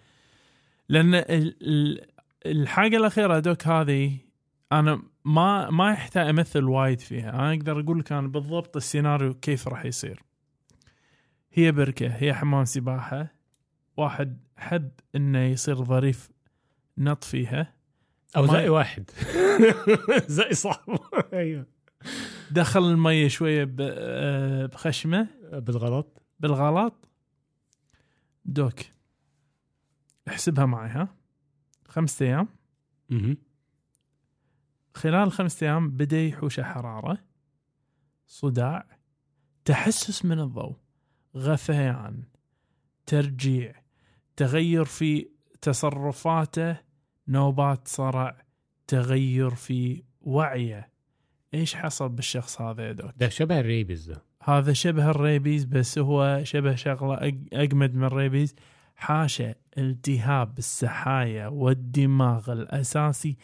[0.90, 2.02] لأن ال- ال-
[2.46, 4.12] الحاجة الأخيرة دوك هذه
[4.72, 7.30] أنا ما ما يحتاج أمثل وايد فيها.
[7.30, 10.20] أنا أقدر أقول لك أنا بالضبط السيناريو كيف راح يصير.
[11.54, 13.34] هي بركة هي حمام سباحة.
[13.98, 16.32] واحد حب إنه يصير ظريف
[16.98, 17.74] نط فيها.
[18.38, 19.10] أو زي واحد.
[20.28, 21.00] زي صاحبه
[21.34, 21.66] أيوه.
[22.52, 25.28] دخل المية شوية ب- آه، بخشمة.
[25.54, 26.22] بالغلط.
[26.40, 27.10] بالغلط.
[28.46, 28.80] دوك.
[30.28, 31.16] احسبها معي ها.
[31.88, 32.48] خمسة
[33.10, 33.38] مهم.
[34.96, 37.18] خلال خمسة أيام بدأ يحوشه حرارة.
[38.28, 38.88] صداع.
[39.66, 40.76] تحسس من الضوء.
[41.38, 42.24] غثيان
[43.06, 43.74] ترجيع
[44.36, 45.28] تغير في
[45.62, 46.78] تصرفاته
[47.28, 48.38] نوبات صرع
[48.88, 50.90] تغير في وعيه.
[51.54, 54.24] إيش حصل بالشخص هذا يا doc؟ ده شبه ال rabies ده.
[54.44, 57.18] هذا شبه ال rabies بس هو شبه شغلة
[57.54, 58.56] أجمد من ال rabies.
[58.96, 63.38] حاشا التهاب السحايا والدماغ الأساسي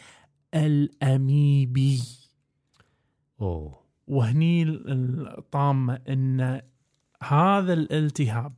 [0.56, 1.99] الأميبي.
[3.41, 3.80] أوه.
[4.08, 6.62] وهني ال- الطامة ان
[7.24, 8.54] هذا الالتهاب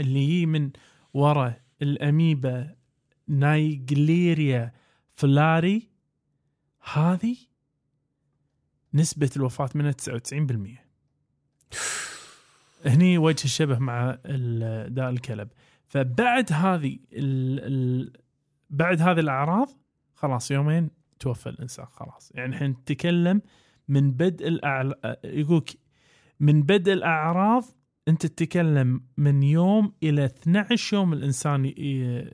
[0.00, 0.70] اللي هي من
[1.14, 2.76] وراء الاميبا
[3.28, 4.72] Naegleria
[5.14, 5.90] fowleri
[6.92, 7.36] هذه
[8.94, 10.88] نسبة الوفاة منها 99%
[12.86, 14.18] هني وجه الشبه مع
[14.88, 15.48] داء الكلب.
[15.86, 18.12] فبعد هذه ال ال
[18.70, 19.68] بعد هذه الأعراض
[20.14, 22.32] خلاص يومين توفى الإنسان خلاص.
[22.34, 23.42] يعني إحنا نتكلم
[23.88, 24.94] من بدء الأعل...
[25.24, 25.78] يقولك
[26.40, 27.64] من بدء الأعراض
[28.08, 32.30] أنت تتكلم من يوم إلى 12 يوم الإنسان ي-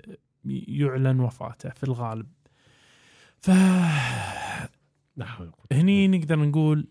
[0.69, 2.27] يعلن وفاته في الغالب.
[3.41, 3.51] ف.
[5.73, 6.87] هني نقدر نقول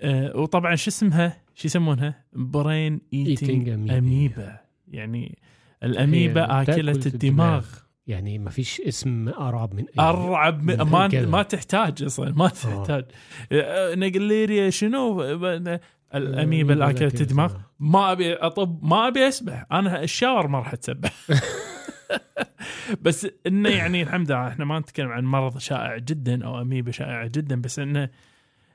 [0.00, 3.92] آه وطبعا شو اسمها؟ شو يسمونها؟ brain eating amoeba.
[3.92, 5.38] اميبا يعني
[5.82, 7.66] الاميبا آكلة الدماغ.
[8.08, 11.08] يعني ما فيش اسم أرعب من أرعب من م- ما.
[11.26, 13.04] ما تحتاج أصلا ما تحتاج.
[13.52, 15.80] آه، نقليريا شنو؟ آه،
[16.14, 19.66] الاميبا اللي اكلت الدماغ ما أبي اطب ما أبي أسبح.
[19.72, 21.12] أنا الشاور ما راح أتسبح.
[23.02, 27.26] بس إنه يعني الحمد لله إحنا ما نتكلم عن مرض شائع جدا أو اميبا شائعه
[27.26, 28.08] جدا بس إنه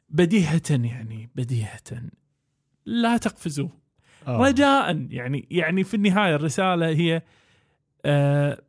[0.09, 1.81] بديهة يعني بديهة.
[2.85, 3.69] لا تقفزوا
[4.27, 4.37] آه.
[4.37, 7.21] رجاء يعني يعني في النهاية الرسالة هي
[8.05, 8.61] آه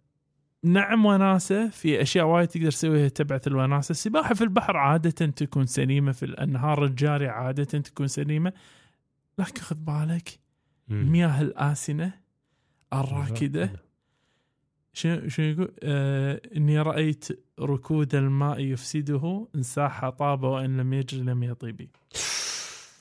[0.64, 1.68] نعم وناسة.
[1.68, 6.84] في أشياء وايد تقدر تسويها تبعث الوناسة، السباحة في البحر عادة تكون سليمة في الأنهار
[6.84, 8.52] الجارية عادة تكون سليمة.
[9.38, 10.38] لكن خذ بالك.
[10.90, 12.12] المياه الآسنة
[12.92, 13.72] الراكدة.
[14.92, 17.28] شو شو يقول؟ آه إني رأيت
[17.60, 21.88] ركود الماء يفسده إن ساح طاب وإن لم يجري لم يطيبي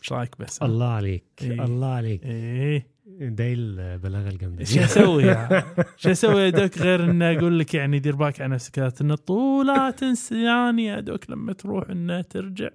[0.02, 1.66] إيش رأيك بس؟ الله عليك إيه.
[1.66, 2.24] الله عليك.
[2.24, 2.93] إيه.
[3.08, 5.64] ده البلاغه الجامدة شو أسوي يعني؟
[5.98, 9.30] شو أسوي يا doc غير ان أقول لك يعني دير بالك على نفسك لا تنط
[9.32, 12.70] ولا تنساني يا doc لما تروح إنه ترجع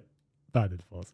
[0.53, 1.13] بعد الفاصل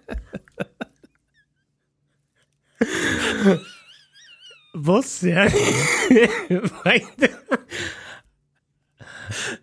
[4.75, 5.51] بص يعني.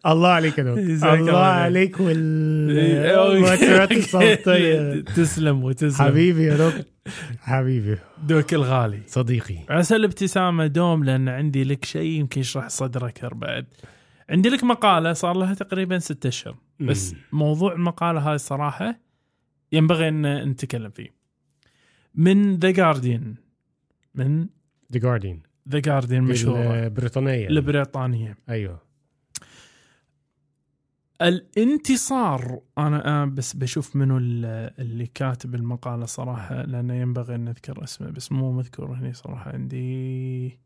[0.06, 1.38] الله عليك يا دكتور الله.
[1.38, 5.00] عليك والمؤثرات الصوتية.
[5.00, 6.06] تسلم وتسلم.
[6.06, 6.84] حبيبي يا دكتور
[7.40, 7.98] حبيبي.
[8.22, 9.02] دوك الغالي.
[9.06, 9.58] صديقي.
[9.70, 13.66] عسى الابتسامة دوم لأن عندي لك شيء يمكن يشرح صدرك بعد
[14.30, 16.56] عندي لك مقالة صار لها تقريبا ستة أشهر.
[16.80, 17.14] بس.
[17.32, 19.00] موضوع المقالة هاي الصراحة
[19.72, 21.17] ينبغي أن نتكلم فيه.
[22.14, 23.34] من ذا جارديان
[24.14, 24.48] من
[24.92, 27.48] ذا جارديان The Guardian مشهورة البريطانية.
[27.48, 28.36] البريطانية.
[28.48, 28.82] أيوه.
[31.22, 34.44] الانتصار أنا آه بس بشوف منو ال-
[34.80, 40.58] اللي كاتب المقالة صراحة لأنه ينبغي أن نذكر اسمه بس مو مذكور هنا صراحة عندي.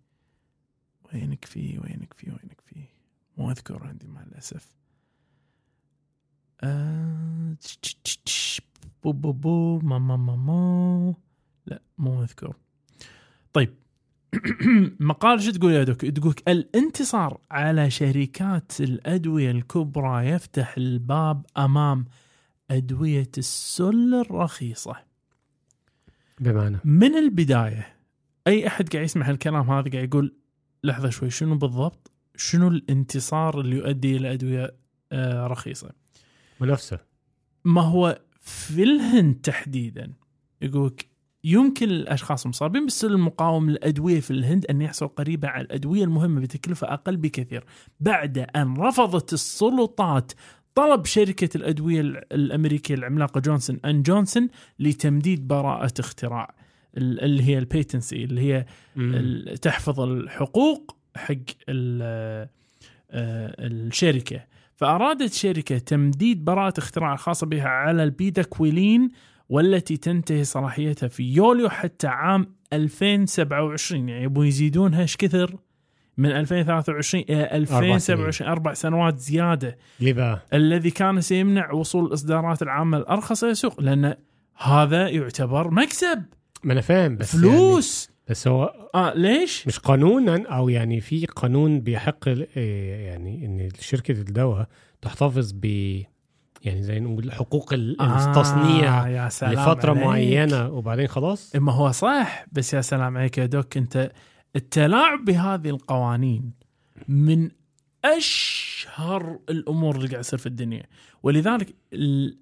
[1.15, 2.85] وينك فيه وينك فيه وينك فيه
[3.37, 4.77] مو مذكور عندي مع الأسف.
[6.63, 7.57] آه،
[9.03, 9.79] بو بو بو.
[9.79, 11.15] ما ما ما ما.
[11.67, 12.57] لا مو مذكور
[13.53, 13.75] طيب
[15.01, 22.05] مقال شو تقول يا دوك؟ تقول الانتصار على شركات الأدوية الكبرى يفتح الباب أمام
[22.71, 24.97] أدوية السل الرخيصة.
[26.41, 27.97] بمعنى من البداية
[28.47, 30.35] أي أحد قاعد يسمع الكلام هذا قاعد يقول
[30.85, 34.75] لحظة شوي شنو بالضبط؟ شنو الانتصار اللي يؤدي إلى أدوية
[35.13, 35.91] آه، رخيصة؟
[36.61, 36.99] منافسة
[37.65, 40.13] ما هو في الهند تحديدا
[40.63, 41.12] يقولك
[41.45, 46.93] يمكن الأشخاص المصابين بالسل المقاوم للأدوية في الهند أن يحصلوا قريبا على الأدوية المهمة بتكلفة
[46.93, 47.65] أقل بكثير.
[48.01, 50.33] بعد أن رفضت السلطات
[50.75, 52.01] طلب شركة الأدوية
[52.33, 56.55] الأمريكية العملاقة Johnson and Johnson لتمديد براءة اختراع
[56.97, 58.67] ال- اللي هي ال patency اللي هي
[59.57, 61.35] تحفظ الحقوق حق
[61.71, 62.49] آه،
[63.59, 64.45] الشركة.
[64.77, 69.11] فأرادت شركة تمديد براءة اختراع الخاصه بها على البيداكويلين
[69.49, 75.57] والتي تنتهي صلاحيتها في يوليو حتى عام 2027 يعني يبون يزيدونها إيش كثر؟
[76.17, 79.79] من 2023 إلى 2027 أربع سنوات زيادة.
[80.01, 84.15] بقى؟ الذي كان سيمنع وصول الاصدارات العامه الارخص إلى السوق لأن
[84.57, 86.23] هذا يعتبر مكسب.
[86.65, 88.11] ما أنا فاهم بس يعني فلوس.
[88.29, 94.13] بس هو آه ليش؟ مش قانونا أو يعني في قانون بيحق إيه يعني إن شركه
[94.13, 94.69] الدواء
[95.03, 95.67] تحتفظ ب
[96.65, 100.05] يعني زي نقول حقوق ال- التصنيع آه يا سلام لفترة عليك.
[100.05, 104.13] معينة وبعدين خلاص؟ ما هو صح بس يا سلام عليك يا دوك أنت
[104.57, 106.51] التلاعب بهذه القوانين
[107.09, 107.51] من
[108.05, 110.83] أشهر الأمور اللي قاعد تصير في الدنيا.
[111.23, 111.75] ولذلك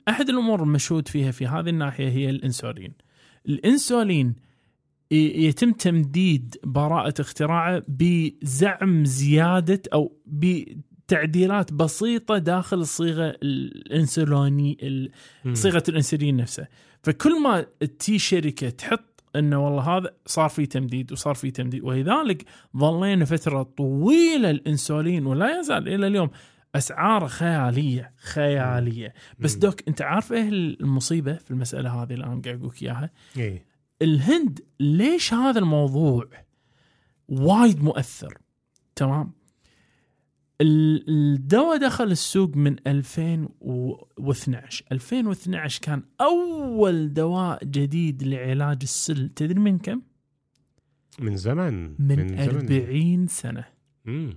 [0.08, 2.92] أحد الأمور المشهود فيها في هذه الناحية هي الإنسولين.
[3.48, 4.34] الإنسولين
[5.10, 10.12] يتم تمديد براءة اختراعه بزعم زيادة أو
[11.14, 15.10] بتعديلات بسيطة داخل الصيغة الانسوليني ال-
[15.44, 15.54] مم.
[15.54, 16.66] صيغة الإنسولين نفسه.
[17.02, 17.66] فكل ما
[17.98, 22.44] تي شركة تحط إنه والله هذا صار في تمديد وصار في تمديد ولذلك
[22.76, 26.30] ظلينا فترة طويلة الإنسولين ولا يزال إلى اليوم
[26.74, 29.14] أسعاره خيالية خيالية.
[29.38, 29.54] بس.
[29.54, 33.66] دوك أنت عارف إيه المصيبة في المسألة هذه الآن قاعد أقول إياها؟ إيه.
[34.02, 36.28] الهند ليش هذا الموضوع
[37.28, 38.38] وايد مؤثر؟
[38.96, 39.32] تمام؟
[40.60, 49.28] الدواء دخل السوق من 2012 2012 كان أول دواء جديد لعلاج السل.
[49.28, 50.00] تدري من كم؟
[51.18, 51.94] من زمن.
[51.98, 52.38] من, زمن.
[52.40, 53.64] 40 سنة.
[54.04, 54.34] مم.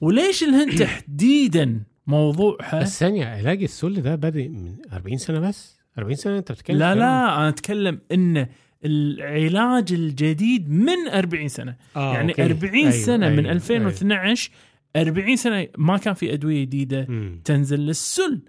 [0.00, 6.16] وليش الهند تحديدا موضوعها؟ بس ثانية علاج السل ده بادئ من 40 سنة بس؟ 40
[6.16, 6.94] سنة أنت بتتكلم لا.
[6.94, 8.46] لا أنا أتكلم إن
[8.84, 11.76] العلاج الجديد من 40 سنة.
[11.96, 12.42] آه يعني okay.
[12.44, 14.50] 40 أيوة، سنة من أيوة، 2012
[14.96, 17.04] 40 سنة ما كان في أدوية جديدة.
[17.44, 18.42] تنزل للسل.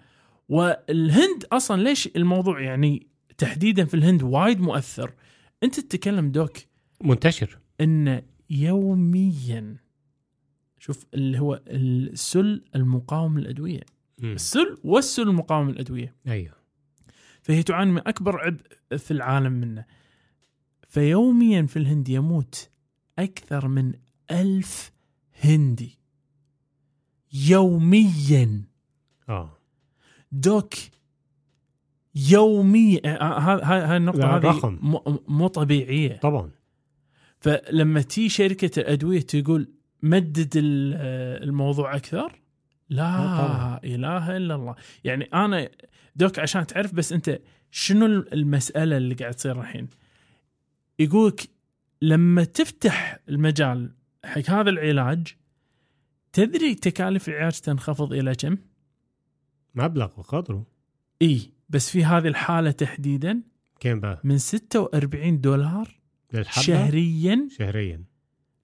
[0.50, 3.08] والهند أصلا ليش الموضوع يعني
[3.38, 5.14] تحديدا في الهند وايد مؤثر؟
[5.64, 6.58] أنت تتكلم doc
[7.04, 7.60] منتشر.
[7.82, 9.78] إن يوميا
[10.80, 13.82] شوف اللي هو السل المقاوم للأدوية.
[14.24, 16.16] السل والسل المقاوم للأدوية.
[16.28, 16.54] أيوه.
[17.42, 19.86] فهي تعاني من أكبر عبء في العالم منه.
[20.88, 22.70] فيوميا في الهند يموت
[23.20, 23.94] أكثر من
[24.32, 24.92] ألف
[25.44, 25.97] هندي.
[27.34, 28.62] يوميا.
[29.30, 29.58] آه.
[30.32, 30.74] دوك
[32.16, 34.78] يوميا آه، ه- ه- هاي النقطة هذه
[35.28, 36.18] مو طبيعية.
[36.18, 36.50] طبعا.
[37.40, 39.68] فلما تي شركة الأدوية تقول
[40.04, 42.32] مدد آه، الموضوع أكثر آه،
[42.90, 43.80] لا طبعاً.
[43.84, 44.76] إله إلا الله.
[45.04, 45.70] يعني أنا
[46.16, 47.40] دوك عشان تعرف بس أنت
[47.72, 49.88] شنو المسألة اللي قاعد تصير الحين؟
[51.00, 51.50] يقولك
[52.02, 53.92] لما تفتح المجال
[54.26, 55.36] حق هذا العلاج
[56.38, 58.58] تدري تكاليف العلاج تنخفض إلى كم؟
[59.76, 60.66] مبلغ وقدره
[61.22, 63.42] إي بس في هذه الحالة تحديدا
[63.80, 66.00] كم بقى؟ من 46 دولار
[66.34, 68.04] للحبة؟ شهريا شهريا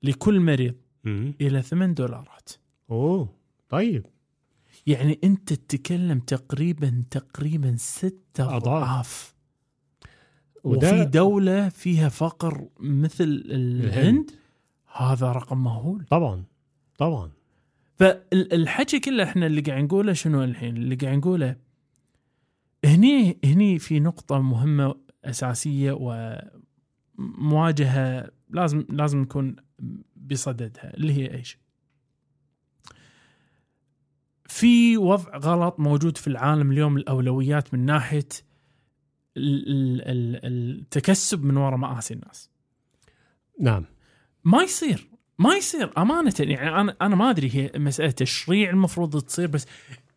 [0.03, 1.33] لكل مريض مم.
[1.41, 2.49] إلى 8 دولارات
[2.91, 3.35] أوه
[3.69, 4.05] طيب
[4.87, 8.55] يعني أنت تتكلم تقريبا تقريبا ستة.
[8.57, 9.33] أضعاف
[10.63, 14.31] وفي دولة فيها فقر مثل الهند
[14.95, 16.43] هذا رقم مهول طبعا
[16.97, 17.31] طبعا
[17.95, 21.55] فالحكي كله إحنا اللي قاعد نقوله شنو الحين اللي قاعد نقوله
[22.85, 25.91] هني هني في نقطة مهمة أساسية
[27.17, 29.55] ومواجهة لازم لازم نكون
[30.15, 31.57] بصددها اللي هي إيش؟
[34.47, 37.85] في وضع غلط موجود في العالم اليوم الأولويات من
[39.37, 42.49] ال- التكسب من وراء مآسي الناس.
[43.59, 43.85] نعم
[44.43, 45.09] ما يصير
[45.43, 49.65] ما يصير أمانة يعني أنا أنا ما أدري هي مسألة تشريع المفروض تصير بس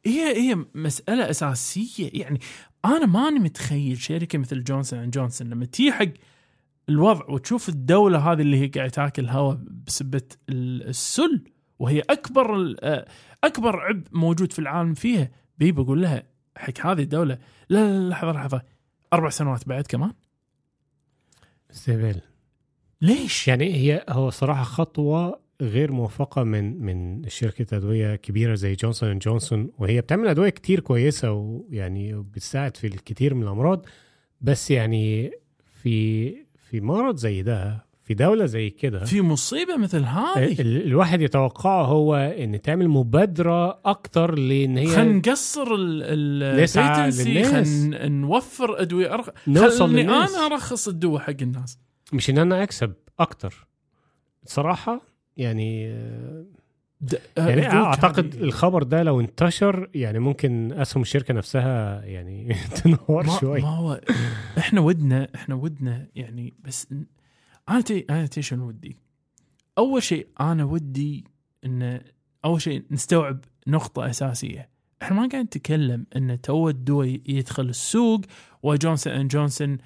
[0.07, 2.11] هي هي مسألة أساسية.
[2.13, 2.41] يعني
[2.85, 6.09] أنا ماني متخيل شركة مثل جونسون اند جونسون لما تيجي حق
[6.89, 11.45] الوضع وتشوف الدولة هذه اللي هي قاعدة تاكل هواء بسبة ال- السل
[11.79, 13.09] وهي أكبر آه،
[13.45, 16.23] أكبر عبء موجود في العالم فيها بي بقول لها
[16.57, 18.63] حق هذه الدولة لا لا لحظة لحظة
[19.13, 20.13] أربع سنوات بعد كمان؟
[21.71, 22.21] استهبال
[23.01, 29.09] ليش؟ يعني هي هو صراحة خطوة غير موفقة من من شركة أدوية كبيرة زي جونسون
[29.09, 33.87] اند جونسون وهي بتعمل أدوية كتير كويسة ويعني بتساعد في الكثير من الأمراض.
[34.41, 35.31] بس يعني
[35.83, 36.31] في
[36.71, 40.61] في مرض زي ده في دولة زي كده في مصيبة مثل هذه.
[40.61, 46.03] ال- الواحد يتوقعه هو إن تعمل مبادرة أكتر لإن هي خلينا نقصر ال
[46.43, 47.45] البيتنسي.
[47.45, 49.29] خلينا نوفر أدوية أرخ...
[49.49, 51.79] نوصل خلني أنا أرخص الدواء حق الناس.
[52.13, 53.67] مش إن أنا أكسب أكتر
[54.45, 55.01] صراحة
[55.37, 55.83] يعني.
[57.37, 63.39] يعني أعتقد هذه- الخبر ده لو انتشر يعني ممكن أسهم الشركة نفسها يعني تنهار ما,
[63.41, 64.01] شوي ما هو
[64.59, 66.87] إحنا ودنا إحنا ودنا يعني بس
[67.69, 68.97] أنا تي أنا تي شنو ودي؟
[69.79, 71.25] أول شيء أنا ودي
[71.65, 72.01] إن
[72.45, 74.69] أول شيء نستوعب نقطة أساسية
[75.03, 78.21] إحنا ما قاعد نتكلم إن توه الدواء يدخل السوق
[78.63, 79.79] وجونسون اند جونسون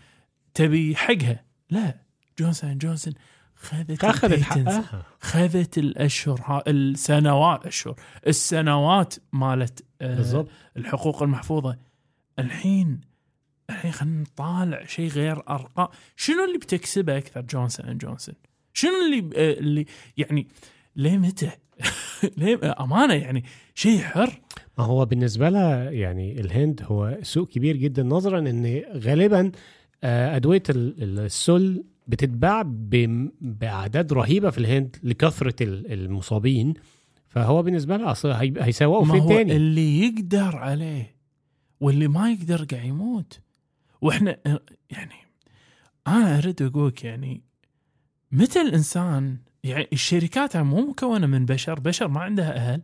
[0.55, 2.01] تبي حقها لا
[2.41, 3.15] جونسون اند جونسون
[3.55, 5.03] خذت اخذت حقها.
[5.21, 7.95] خذت الأشهر السنوات أشهر
[8.27, 10.49] السنوات مالت آه بالضبط.
[10.77, 11.77] الحقوق المحفوظة.
[12.39, 13.01] الحين
[13.71, 15.89] الحين خلينا نطالع شيء غير أرقام.
[16.17, 18.35] شنو اللي بتكسبه أكثر جونسون اند جونسون؟
[18.75, 20.47] شنو اللي آه، اللي يعني
[20.97, 21.51] ليه متى؟
[22.39, 24.41] ليه أمانة يعني شيء حر.
[24.79, 29.53] ما هو بالنسبة لها يعني الهند هو سوق كبير جدا نظرا إن غالبا
[30.05, 32.63] آه، أدوية ال- ال- السل بتتباع
[33.41, 36.75] بأعداد رهيبة في الهند لكثرة ال- المصابين
[37.29, 41.17] فهو بالنسبة لها اصل هي- هيسوقوا فين تاني؟ اللي يقدر عليه
[41.81, 43.41] واللي ما يقدر قاعد يموت.
[44.01, 44.37] وإحنا
[44.91, 45.15] يعني
[46.07, 47.43] أنا أريد أقولك يعني
[48.33, 52.83] متى الإنسان يعني الشركات مو مكونة من بشر بشر ما عندها أهل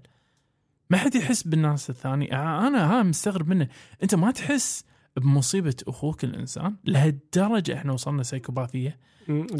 [0.90, 2.32] ما حد يحس بالناس الثاني.
[2.34, 3.68] أنا ها مستغرب منه.
[4.02, 4.84] أنت ما تحس
[5.16, 8.98] بمصيبة أخوك الإنسان لهالدرجة إحنا وصلنا سيكوباثيه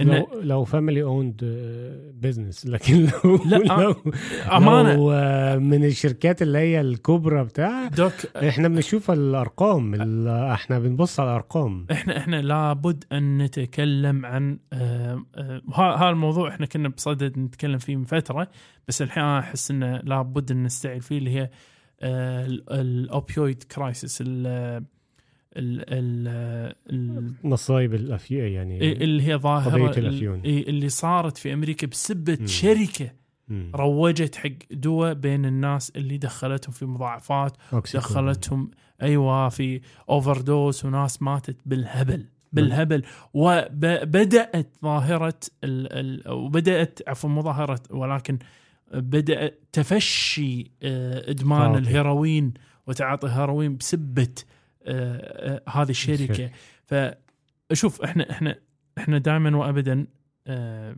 [0.01, 1.41] لو لو family owned
[2.15, 3.95] business لكن لو لا، لو,
[4.53, 4.95] أمانة.
[4.95, 11.21] لو آه، من الشركات اللي هي الكبرى بتاع دوك إحنا بنشوف الأرقام ال- إحنا بنبص
[11.21, 11.87] على الأرقام.
[11.93, 15.63] إحنا إحنا لابد أن نتكلم عن آه، آه،
[15.99, 18.49] هذا الموضوع إحنا كنا بصدد نتكلم فيه من فترة
[18.89, 21.51] بس الحين أحس إنه لابد أن نستعيد فيه اللي هي
[22.71, 24.23] ال opioid crisis
[27.45, 30.39] مصايب الافيون يعني اللي هي ظاهرة قضية الأفيون.
[30.45, 32.39] ال- اللي صارت في أمريكا بسبة.
[32.47, 33.13] شركة.
[33.75, 37.57] روجت حق دواء بين الناس اللي دخلتهم في مضاعفات.
[37.95, 38.71] دخلتهم
[39.03, 43.03] أيوه في overdose وناس ماتت بالهبل بالهبل
[43.35, 45.93] وبدات ظاهرة ال
[46.27, 48.39] ال وبدأت عفوا مو ظاهرة ولكن
[48.95, 51.79] بدأ تفشي آه، إدمان تعاطي.
[51.79, 52.55] الهيروين
[52.87, 54.56] وتعاطي الهيروين بسبة آه، آه،
[55.69, 56.51] هذه الشركة.
[56.87, 58.59] فشوف إحنا إحنا
[58.99, 60.07] إحنا دائما وابدا
[60.47, 60.97] آه،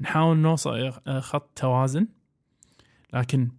[0.00, 2.08] نحاول نوصل آه، خط توازن
[3.12, 3.50] لكن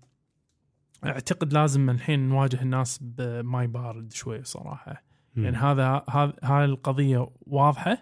[1.06, 5.03] أعتقد لازم الحين نواجه الناس بماي بارد شوي صراحة.
[5.36, 5.43] مم.
[5.45, 7.97] يعني هذا هذا هاي القضية واضحة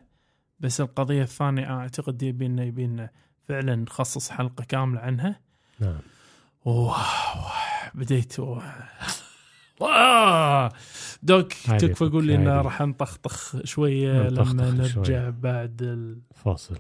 [0.60, 3.10] بس القضية الثانية أعتقد يبينا يبينا
[3.48, 5.40] فعلا نخصص حلقة كاملة عنها.
[5.80, 6.00] نعم.
[6.66, 6.92] wow
[7.94, 8.62] بديت و-
[9.80, 10.70] wow.
[11.24, 12.36] دوك تكفى قول لي.
[12.36, 15.30] إنه راح نطخطخ شوية لما نرجع شوية.
[15.30, 16.22] بعد ال...
[16.36, 16.78] فاصل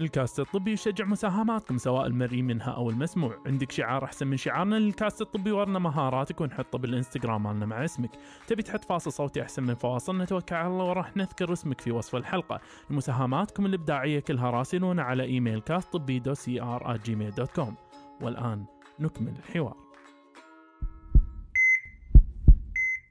[0.00, 5.20] الكاست الطبي يشجع مساهماتكم سواء المرئي منها أو المسموع، عندك شعار أحسن من شعارنا للكاست
[5.20, 8.10] الطبي ورنا مهاراتك ونحطه بالإنستغرام مالنا مع اسمك،
[8.46, 12.16] تبي تحط فاصل صوتي أحسن من فواصل نتوكل على الله وراح نذكر اسمك في وصف
[12.16, 12.60] الحلقة،
[12.90, 17.76] مساهماتكم الإبداعية كلها راسلونا على إيميل كاست طبي dot سي ار gmail dot com.
[18.20, 18.64] والآن
[19.00, 19.76] نكمل الحوار.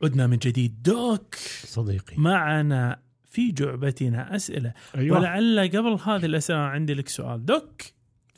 [0.04, 0.82] عدنا من جديد.
[0.84, 1.36] دوك!
[1.64, 2.18] صديقي.
[2.18, 4.74] معنا في جعبتنا أسئلة.
[4.96, 5.18] أيوه.
[5.18, 7.46] ولعل قبل هذه الأسئلة عندي لك سؤال.
[7.46, 7.82] دوك!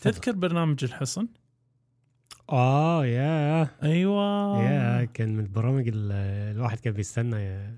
[0.02, 1.28] تذكر برنامج الحصن؟
[2.50, 4.64] آه يا أيوة.
[4.64, 6.12] يا كان من البرامج ال-
[6.56, 7.70] الواحد كان بيستنى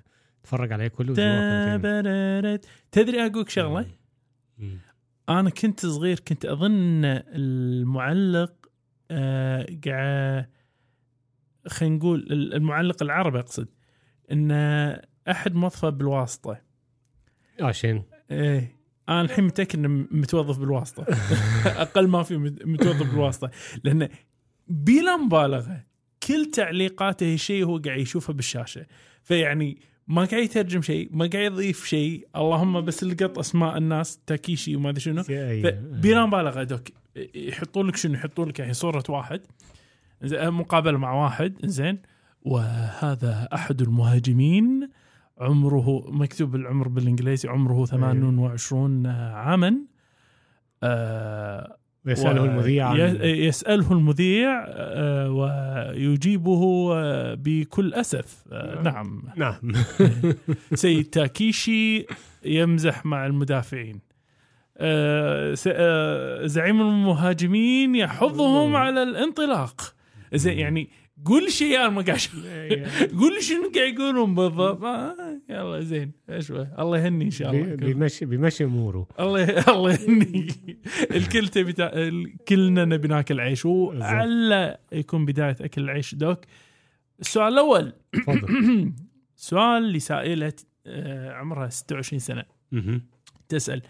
[0.44, 2.02] يتفرج عليه كل أسبوع كان كده.
[2.02, 2.66] تبررت.
[2.92, 3.86] تدري أقولك شغلة؟
[4.58, 4.80] مم.
[5.30, 8.54] أنا كنت صغير كنت أظن المعلق
[9.86, 10.46] قاعد
[11.68, 13.68] خلينا نقول المعلق العربي أقصد
[14.32, 14.52] إن
[15.30, 16.62] أحد موظفه بالواسطة.
[17.62, 18.76] عشان إيه.
[19.10, 21.06] أنا الحين متأكد إنه متوظف بالواسطة.
[21.84, 23.52] أقل ما في مت- متوظف بالواسطة.
[23.84, 24.10] لأنه
[24.68, 25.84] بلا مبالغة
[26.28, 28.86] كل تعليقاته شيء هو قاعد يشوفه بالشاشة.
[29.24, 32.28] فيعني ما قاعد يترجم شيء ما قاعد يضيف شيء.
[32.36, 35.24] اللهم بس لقط أسماء الناس تاكيشي وما أدري شنو.
[36.02, 36.88] بلا مبالغة دوك.
[37.36, 39.42] يحطون لك شنو؟ يحطون لك يعني صورة واحد.
[40.24, 41.54] زين، مقابلة مع واحد.
[41.66, 42.00] زين
[42.42, 44.90] وهذا أحد المهاجمين.
[45.40, 49.78] عمره مكتوب العمر بالإنجليزي عمره 28 عاما.
[50.84, 58.44] آه يسأله المذيع عن ي- يسأله المذيع آه ويجيبه آه بكل أسف.
[58.52, 59.24] آه نعم.
[59.36, 59.72] نعم.
[60.74, 62.06] سيد تاكيشي
[62.46, 63.96] يمزح مع المدافعين.
[63.96, 64.11] آه، آه،
[66.48, 69.96] زعيم المهاجمين يحضهم على الانطلاق.
[70.34, 70.90] زين يعني
[71.26, 72.20] قول شيء أنا ما قاعد.
[73.20, 74.84] قول شنو قاعد يقولون بالضبط.
[74.84, 77.76] آه، يلا زين اشوى الله يهني إن شاء الله.
[77.76, 79.08] بيمشي بيمشي أموره.
[79.20, 80.48] الله الله يهني.
[81.12, 81.74] الكل تبي
[82.48, 83.66] كلنا نبي ناكل عيش.
[83.66, 86.40] وعلى يكون بداية أكل العيش دوك.
[87.20, 87.94] السؤال الأول.
[89.36, 90.54] سؤال لسائلة
[90.88, 92.44] آه، عمرها 26 سنة.
[93.50, 93.82] تسأل.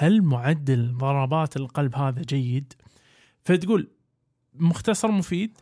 [0.00, 2.72] هل معدل ضربات القلب هذا جيد؟
[3.44, 3.88] فتقول
[4.54, 5.58] مختصر مفيد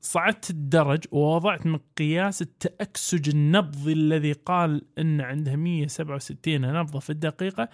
[0.00, 7.68] صعدت الدرج ووضعت مقياس التأكسج النبضي الذي قال إن عندها 167 نبضة في الدقيقة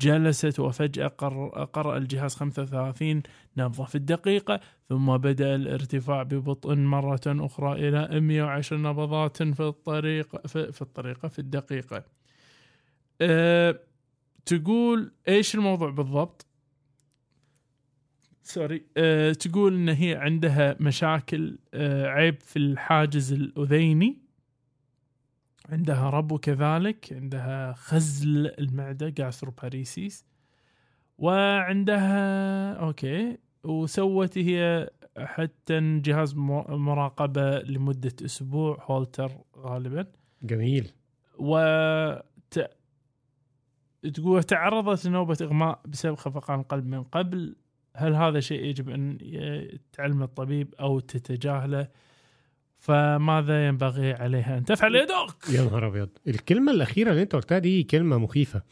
[0.00, 3.22] جلست وفجأة قر- قرأ الجهاز 35
[3.56, 10.72] نبضة في الدقيقة ثم بدأ الارتفاع ببطء مرة أخرى إلى 110 نبضات في الطريقة في,
[10.72, 12.04] في الطريقة في الدقيقة.
[13.20, 13.80] أه
[14.46, 16.46] تقول إيش الموضوع بالضبط؟
[18.42, 24.18] سوري أه تقول إن هي عندها مشاكل أه عيب في الحاجز الأذيني
[25.68, 30.24] عندها ربو كذلك عندها خزل المعدة gastroparesis
[31.18, 36.34] وعندها okay وسوت هي حتى جهاز
[36.68, 40.06] مراقبة لمدة أسبوع هولتر غالبا
[40.42, 40.92] جميل
[41.38, 41.56] و.
[44.14, 47.56] تقول تعرضت لنوبة إغماء بسبب خفقان القلب من قبل
[47.96, 49.18] هل هذا شيء يجب أن
[49.92, 51.88] تعلم الطبيب أو تتجاهله؟
[52.78, 56.08] فماذا ينبغي عليها أن تفعل يا دوك يا نهار أبيض.
[56.28, 58.62] الكلمة الأخيرة اللي أنت قلتها دي كلمة مخيفة.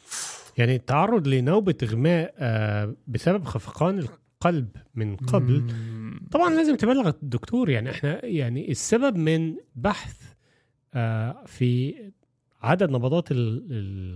[0.58, 5.72] يعني التعرض لنوبة إغماء آه، بسبب خفقان القلب من قبل.
[6.30, 7.70] طبعا لازم تبلغ الدكتور.
[7.70, 10.32] يعني إحنا يعني السبب من بحث
[10.94, 11.94] آه، في
[12.62, 13.66] عدد نبضات ال-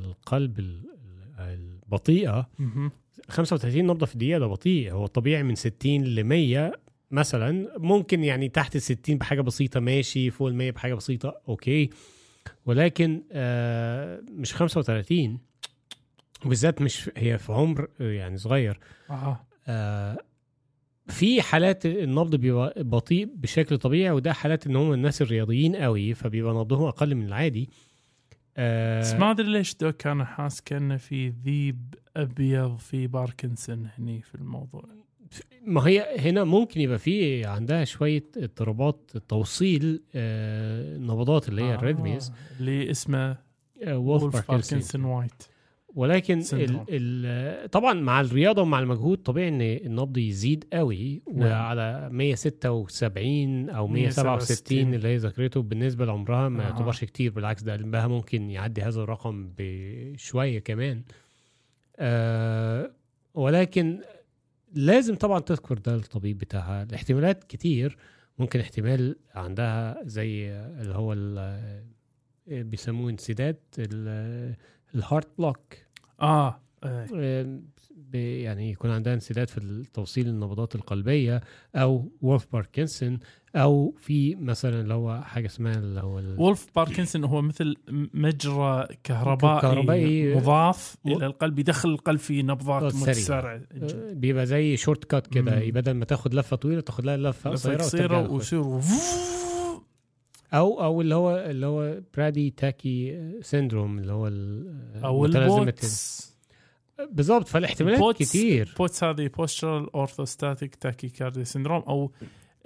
[0.06, 0.94] القلب ال-
[1.38, 2.48] البطيئة.
[2.58, 2.90] مهم.
[3.28, 4.92] 35 نبضه في الدقيقه ده بطيء.
[4.92, 6.72] هو الطبيعي من 60 ل 100
[7.10, 7.78] مثلا.
[7.78, 10.30] ممكن يعني تحت ال 60 بحاجة بسيطة ماشي.
[10.30, 11.90] فوق ال 100 بحاجة بسيطة okay.
[12.66, 15.38] ولكن آه مش 35
[16.44, 18.78] وبالذات مش هي في عمر آه، يعني صغير.
[19.10, 19.40] آه.
[19.66, 20.18] آه
[21.08, 26.54] في حالات النبض بيبقى بطيء بشكل طبيعي وده حالات إن هم الناس الرياضيين قوي فبيبقى
[26.54, 27.70] نبضهم أقل من العادي.
[28.56, 34.22] آه بس ما أدري ليش دوك أنا حاس كأنه في ذيب أبيض في باركنسون هني
[34.22, 34.84] في الموضوع.
[35.66, 41.81] ما هي هنا ممكن يبقى في عندها شوية اضطرابات توصيل آه نبضات اللي هي ال
[41.81, 42.30] rhythms.
[42.30, 42.34] آه.
[42.60, 43.36] اللي اسمه
[43.82, 45.42] آه Wolff Parkinson White
[45.94, 46.84] ولكن ال.
[46.88, 51.50] ال طبعا مع الرياضة ومع المجهود طبيعي إن النبض يزيد قوي نعم.
[51.50, 56.62] وعلى 176 أو 167 167 اللي هي ذكرته بالنسبة لعمرها ما.
[56.62, 61.02] يعتبرش كتير بالعكس ده قلبها ممكن يعدي هذا الرقم بشوية كمان
[61.96, 62.90] آه
[63.34, 64.00] ولكن
[64.72, 67.96] لازم طبعا تذكر ده الطبيب بتاعها الاحتمالات كتير
[68.38, 71.16] ممكن احتمال عندها زي اللي هو
[72.46, 74.54] بيسموه انسداد ال-
[74.94, 75.58] ال heart block
[76.20, 76.60] آه
[78.12, 81.40] ب- يعني يكون عندها انسداد في توصيل النبضات القلبية
[81.76, 83.18] أو Wolff Parkinson
[83.56, 87.74] أو في مثلا اللي هو حاجة اسمها اللي هو وولف باركنسون هو مثل
[88.14, 93.08] مجرى كهربائي, كهربائي مضاف و- إلى القلب يدخل القلب في نبضات سريعة.
[93.08, 95.70] متسارعة آه، بيبقى زي shortcut كده مم.
[95.70, 98.60] بدل ما تاخد لفة طويلة تاخد لها لفة قصيرة قصيرة ويصير
[100.54, 104.26] أو أو اللي هو اللي هو brady tachy syndrome اللي هو
[105.04, 106.34] أو ال POTS
[107.10, 108.74] بالظبط فالاحتمالات ال POTS- كتير.
[108.78, 112.12] POTS هذه postural orthostatic tachycardia syndrome أو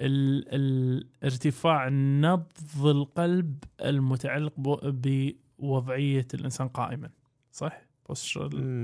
[0.01, 4.53] ال ال ارتفاع نبض القلب المتعلق
[5.59, 7.11] بوضعية الإنسان قائما
[7.53, 7.88] صح؟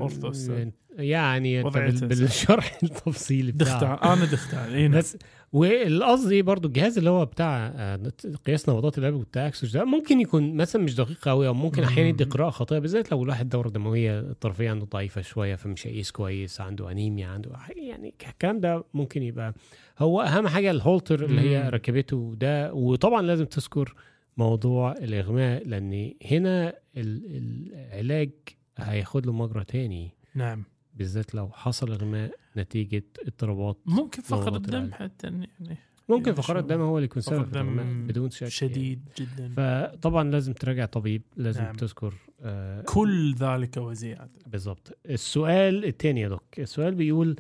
[0.03, 2.09] orthostatic يعني أنت وضعية بال- الإنسان.
[2.09, 4.27] بالشرح التفصيلي بتاعه دختها أنا
[4.75, 4.99] إيه نعم.
[4.99, 5.17] بس
[5.53, 8.13] والقصدي برضو الجهاز اللي هو بتاع آه،
[8.47, 12.25] قياس نبضات القلب والتاكسس ده ممكن يكون مثلا مش دقيق قوي أو ممكن أحيانا يدي.
[12.25, 16.91] قراءة خاطئة بالذات لو الواحد الدوره الدمويه الطرفية عنده ضعيفة شوية فمش هيقيس كويس عنده
[16.91, 19.55] أنيميا عنده يعني الكلام ده ممكن يبقى
[19.99, 21.69] هو أهم حاجة الهولتر اللي هي.
[21.69, 23.95] ركبته ده وطبعا لازم تذكر
[24.37, 28.31] موضوع الإغماء لأن هنا ال- العلاج
[28.79, 30.11] هياخد له مجرى تاني.
[30.35, 30.65] نعم.
[30.95, 34.93] بالذات لو حصل اغماء نتيجة اضطرابات ممكن فقر الدم.
[34.93, 35.49] حتى يعني.
[36.09, 38.51] ممكن يعني شو- الدم هو اللي يكون فقر سبب بدون شك يعني.
[38.51, 39.55] شديد جدا.
[39.57, 41.75] فطبعا لازم تراجع طبيب لازم نعم.
[41.75, 44.31] تذكر آه كل ذلك وزيادة.
[44.47, 47.37] بالظبط السؤال الثاني يا دوك السؤال بيقول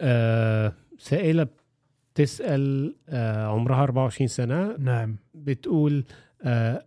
[0.00, 1.46] آه سائلة
[2.14, 4.76] بتسأل آه عمرها 24 سنة.
[4.76, 5.16] نعم.
[5.34, 6.04] بتقول
[6.42, 6.84] آه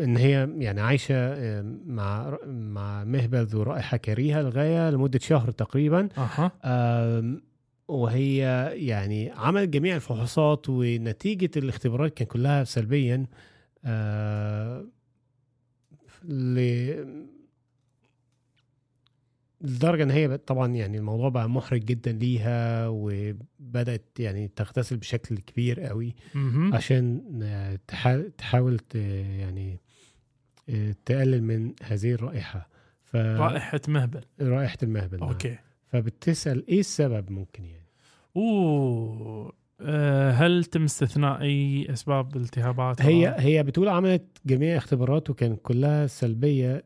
[0.00, 1.16] إن هي يعني عايشة
[1.86, 6.08] مع مع مهبل ذو رائحة كريهة لغاية لمدة شهر تقريبا.
[6.64, 7.42] آم،
[7.88, 8.36] وهي
[8.74, 13.26] يعني عملت جميع الفحوصات ونتيجة الاختبارات كان كلها سلبيا.
[16.24, 17.26] ل-
[19.60, 25.80] لدرجة إن هي طبعا يعني الموضوع بقى محرج جدا ليها وبدأت يعني تغتسل بشكل كبير
[25.80, 26.14] قوي.
[26.74, 29.80] عشان آه، تحا- تحاول يعني
[31.04, 32.68] تقلل من هذه الرائحة.
[33.04, 34.20] ف رائحة مهبل.
[34.40, 35.28] رائحة المهبل نعم.
[35.28, 35.58] أوكي.
[35.86, 37.86] فبتسأل إيه السبب ممكن يعني؟
[38.36, 39.52] أوه.
[39.80, 46.06] آه، هل تم استثناء أي أسباب التهابات هي هي بتقول عملت جميع اختبارات وكان كلها
[46.06, 46.84] سلبية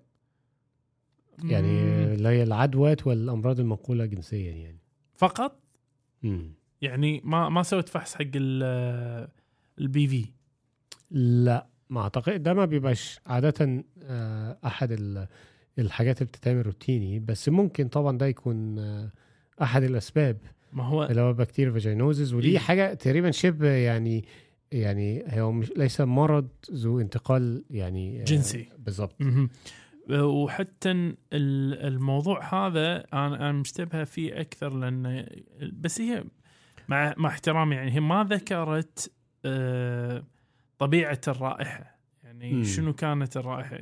[1.45, 1.83] يعني.
[2.14, 4.78] اللي هي العدوات والأمراض المنقولة جنسيا يعني.
[5.14, 5.61] فقط؟
[6.22, 6.55] مم.
[6.83, 8.26] يعني ما ما سويت فحص حق
[9.78, 10.26] ال BV
[11.11, 11.66] لا.
[11.91, 15.26] ما أعتقد ده ما بيبقاش عادة آه، أحد ال-
[15.78, 19.11] الحاجات اللي بتتعمل روتيني بس ممكن طبعا ده يكون آه،
[19.62, 20.36] أحد الأسباب
[20.72, 22.59] ما هو اللي هو bacterial vaginosis ودي إيه.
[22.59, 24.24] حاجة تقريبا شبه يعني
[24.72, 28.68] يعني هو مش ليس مرض ذو انتقال يعني آه، جنسي.
[28.78, 29.51] بالظبط مهم.
[30.11, 31.16] وحتى ال-
[31.86, 35.26] الموضوع هذا أنا أنا مشتبه فيه أكثر لأن
[35.72, 36.24] بس هي
[36.88, 39.12] مع مع احترامي يعني هي ما ذكرت
[39.45, 40.24] آه،
[40.81, 41.99] طبيعة الرائحة.
[42.24, 42.64] يعني مم.
[42.64, 43.76] شنو كانت الرائحة؟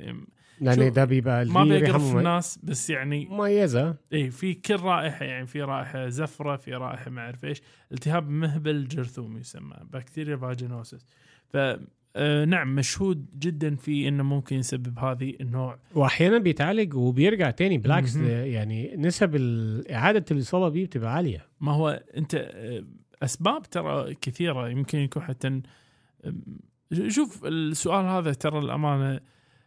[0.60, 3.96] يعني ده بيبقى ما بيقرف الناس بس يعني مميزة.
[4.12, 8.88] اي في كل رائحة يعني في رائحة زفرة في رائحة ما أعرف إيش التهاب مهبل
[8.88, 11.06] جرثومي يسمى بكتيريا فاجينوسس
[11.48, 11.56] ف
[12.16, 15.78] آه، نعم مشهود جدا في إنه ممكن يسبب هذه النوع.
[15.94, 19.36] واحيانا بيتعالج وبيرجع تاني بالعكس يعني نسب
[19.90, 21.46] إعادة الإصابة بيه بتبقى عالية.
[21.60, 22.84] ما هو أنت آه،
[23.22, 25.60] أسباب ترى كثيرة يمكن يكون حتى
[27.08, 29.20] شوف السؤال هذا ترى الأمانة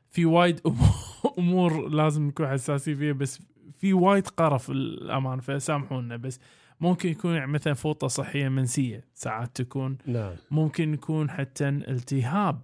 [0.09, 3.39] في وايد أمور- أمور لازم نكون حساسين فيها بس
[3.77, 6.17] في وايد قرف الأمانة فسامحونا.
[6.17, 6.39] بس
[6.81, 9.97] ممكن يكون يعني مثلا فوطة صحية منسية ساعات تكون.
[10.05, 10.33] نعم.
[10.51, 12.61] ممكن يكون حتى التهاب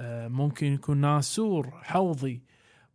[0.00, 2.42] آه، ممكن يكون ناسور حوضي.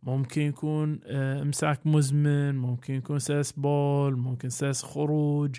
[0.02, 5.56] ممكن يكون آه، امساك مزمن ممكن يكون ساس بول ممكن ساس خروج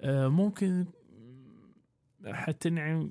[0.00, 0.86] آه، ممكن
[2.26, 3.10] حتى يعني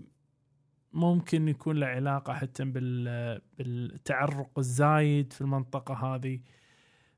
[0.98, 6.40] ممكن يكون له علاقة حتى بال- بالتعرق الزايد في المنطقة هذه.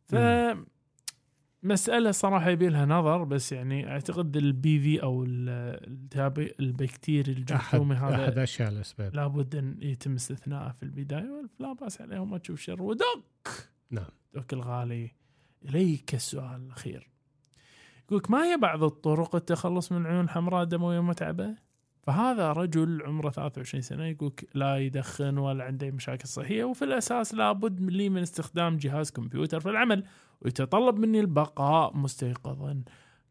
[0.06, 0.16] ف
[1.64, 5.50] مسألة صراحة يبي لها نظر بس يعني أعتقد البي في أو ال-
[5.88, 9.16] الالتهاب البكتيري الجرثومي هذا أحد اشهر الأسباب.
[9.16, 12.82] لابد أن يتم استثناءه في البداية ولا بأس عليه وما تشوف شر.
[12.84, 13.48] ودوك!
[13.92, 14.06] نعم.
[14.34, 15.12] دوك الغالي.
[15.66, 17.10] إليك السؤال الأخير.
[18.08, 21.56] يقولك ما هي بعض الطرق التخلص من العيون الحمراء الدمويه المتعبه؟
[22.10, 27.92] فهذا رجل عمره 23 سنة يقولك لا يدخن ولا عنده مشاكل صحية وفي الأساس لابد
[27.92, 30.04] لي من استخدام جهاز كمبيوتر في العمل
[30.42, 32.84] ويتطلب مني البقاء مستيقظا.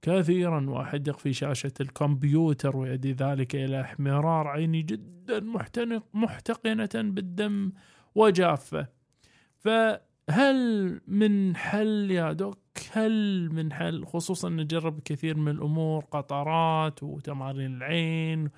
[0.03, 7.73] كثيرا واحدق في شاشة الكمبيوتر ويؤدي ذلك إلى احمرار عيني جدا محتنق محتقنة بالدم
[8.15, 8.87] وجافة.
[9.59, 12.59] فهل من حل يا دوك
[12.93, 18.51] هل من حل خصوصا نجرب كثير من الأمور قطرات وتمارين العين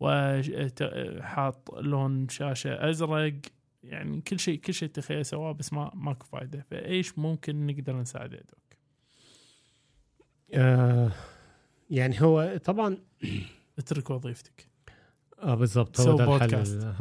[0.00, 3.34] وحاط لون شاشة أزرق
[3.82, 6.66] يعني كل شيء كل شيء تخيل سواه بس ما ماكو فايدة.
[6.70, 8.78] فإيش ممكن نقدر نساعده دوك
[10.54, 11.10] آه
[11.90, 12.98] يعني هو طبعا
[13.78, 14.66] اترك وظيفتك.
[15.42, 16.94] آه بالضبط هو ده الحل.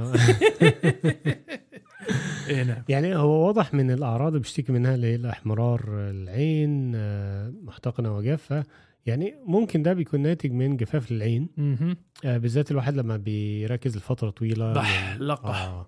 [2.49, 2.83] اي نعم.
[2.89, 8.63] يعني هو واضح من الأعراض اللي بيشتكي منها اللي هي الإحمرار العين آه، محتقنة وجافة.
[9.05, 11.49] يعني ممكن ده بيكون ناتج من جفاف العين.
[12.25, 14.73] آه، بالذات الواحد لما بيركز لفترة طويلة.
[14.73, 15.61] بح لقح.
[15.61, 15.87] آه.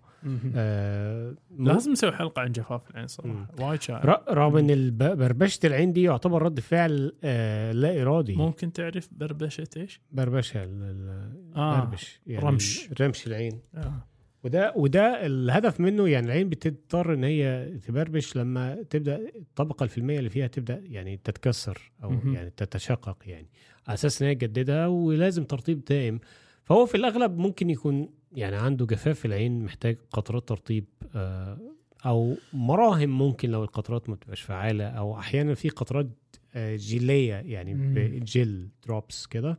[0.55, 3.47] آه لازم نسوي حلقة عن جفاف العين صراحة.
[3.59, 4.21] وايد شائع.
[4.29, 8.35] رغم إن بربشة العين دي يعتبر رد فعل آه لا إرادي.
[8.35, 11.89] ممكن تعرف بربشة إيش؟ بربشة ال- ال- آه،
[12.27, 12.89] يعني رمش.
[13.01, 13.59] رمش العين.
[13.75, 14.07] آه.
[14.47, 20.29] وده وده الهدف منه يعني العين بتضطر إن هي تبربش لما تبدأ الطبقة الفيلمية اللي
[20.29, 22.33] فيها تبدأ يعني تتكسر أو مهم.
[22.33, 23.47] يعني تتشقق يعني
[23.87, 26.19] على أساس إن هي تجددها ولازم ترطيب دائم
[26.63, 30.85] فهو في الأغلب ممكن يكون يعني عنده جفاف في العين محتاج قطرات ترطيب
[31.15, 31.57] آه،
[32.05, 36.09] أو مراهم ممكن لو القطرات ما بتبقاش فعالة أو أحيانا في قطرات
[36.55, 37.93] آه، جيلية يعني مم.
[37.93, 39.57] بجل دروبس كده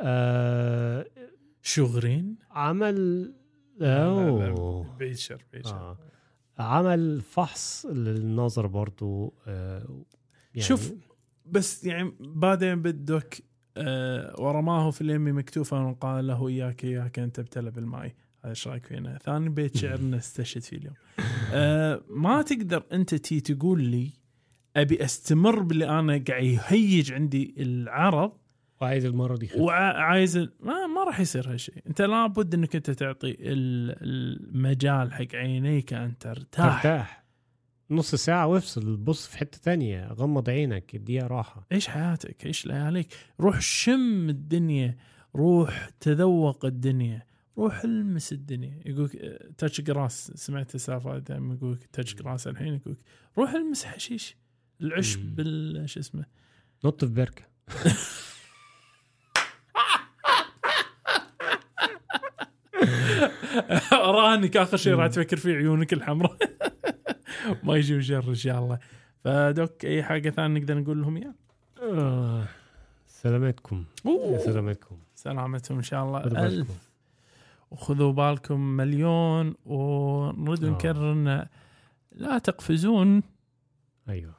[0.00, 1.06] آه،
[1.62, 3.32] شغرين؟ عمل
[3.78, 4.96] لا، لا، أوه.
[4.98, 5.98] بعيد شر بعيد شر آه.
[6.58, 10.04] عمل فحص للنظر برضو آه
[10.54, 10.92] يعني شوف،
[11.46, 13.44] بس يعني بعدين بدك
[13.76, 18.04] آه ورماه في اليمي مكتوفا وقال له إياك إياك ان تبتلى بالماء
[18.40, 20.94] هذا إيش رأيك فينا؟ ثاني بيت شعر نستشهد فيه اليوم.
[21.52, 24.12] آه ما تقدر أنت تي تقول لي
[24.76, 28.32] أبي أستمر باللي أنا قاعد يهيج عندي العرض
[28.84, 33.96] وعايز المرض يخف وعايز ما ما راح يصير هالشيء، انت لابد انك انت تعطي ال-
[34.02, 36.82] المجال حق عينيك ان ترتاح.
[36.82, 37.24] ترتاح.
[37.90, 41.66] نص ساعة وافصل بص في حتة تانية غمض عينك اديها راحة.
[41.72, 44.96] عيش حياتك؟ عيش لياليك روح شم الدنيا
[45.36, 47.22] روح تذوق الدنيا
[47.58, 48.80] روح المس الدنيا.
[48.86, 49.08] يقول
[49.58, 52.96] تاتش جراس سمعت السالفة دائما يقول تاتش جراس الحين يقول
[53.38, 54.36] روح المس حشيش.
[54.80, 55.36] العشب.
[55.36, 56.24] بال شو اسمه؟
[56.84, 57.42] نط في بركة.
[64.14, 66.36] اراهنك اخر شيء راح تفكر فيه عيونك الحمراء.
[67.64, 68.78] ما يجي شر إن شاء الله.
[69.24, 71.34] فدوك أي حاجة ثانية نقدر نقول لهم إياها؟
[71.82, 72.44] آه.
[73.06, 74.38] سلامتكم يا أوه.
[74.38, 76.22] سلامتكم سلامتهم إن شاء الله.
[76.22, 76.74] بالكم.
[77.70, 80.70] وخذوا بالكم مليون ونريد آه.
[80.70, 81.46] نكرر إن
[82.12, 83.22] لا تقفزون.
[84.08, 84.34] أيوه.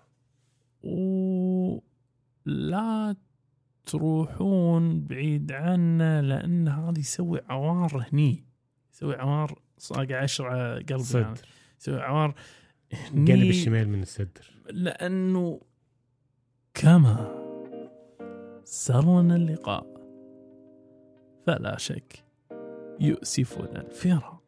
[2.45, 3.15] ولا
[3.85, 8.45] تروحون بعيد عنا لأن هذا يسوي عوار هني.
[8.93, 11.37] يسوي عوار صاقع عشرة قلبي صدر.
[11.87, 12.35] يعني عوار
[13.13, 14.51] الجانب الشمال من الصدر.
[14.69, 15.61] لأنه
[16.73, 17.45] كما
[18.63, 19.85] سرنا اللقاء
[21.45, 22.23] فلا شك
[22.99, 24.41] يؤسفنا الفراق.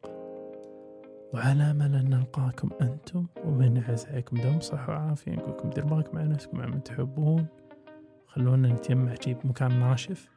[1.34, 5.32] وعلى أمل أن نلقاكم أنتم وبنعز عليكم دوم صحة وعافية.
[5.32, 7.46] نقول لكم دير بالكم مع نفسكم مع من تحبون.
[8.26, 10.28] خلونا نتجمع شي بمكان ناشف.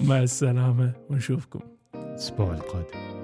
[0.08, 1.60] مع السلامة ونشوفكم.
[2.18, 3.17] الأسبوع القادم.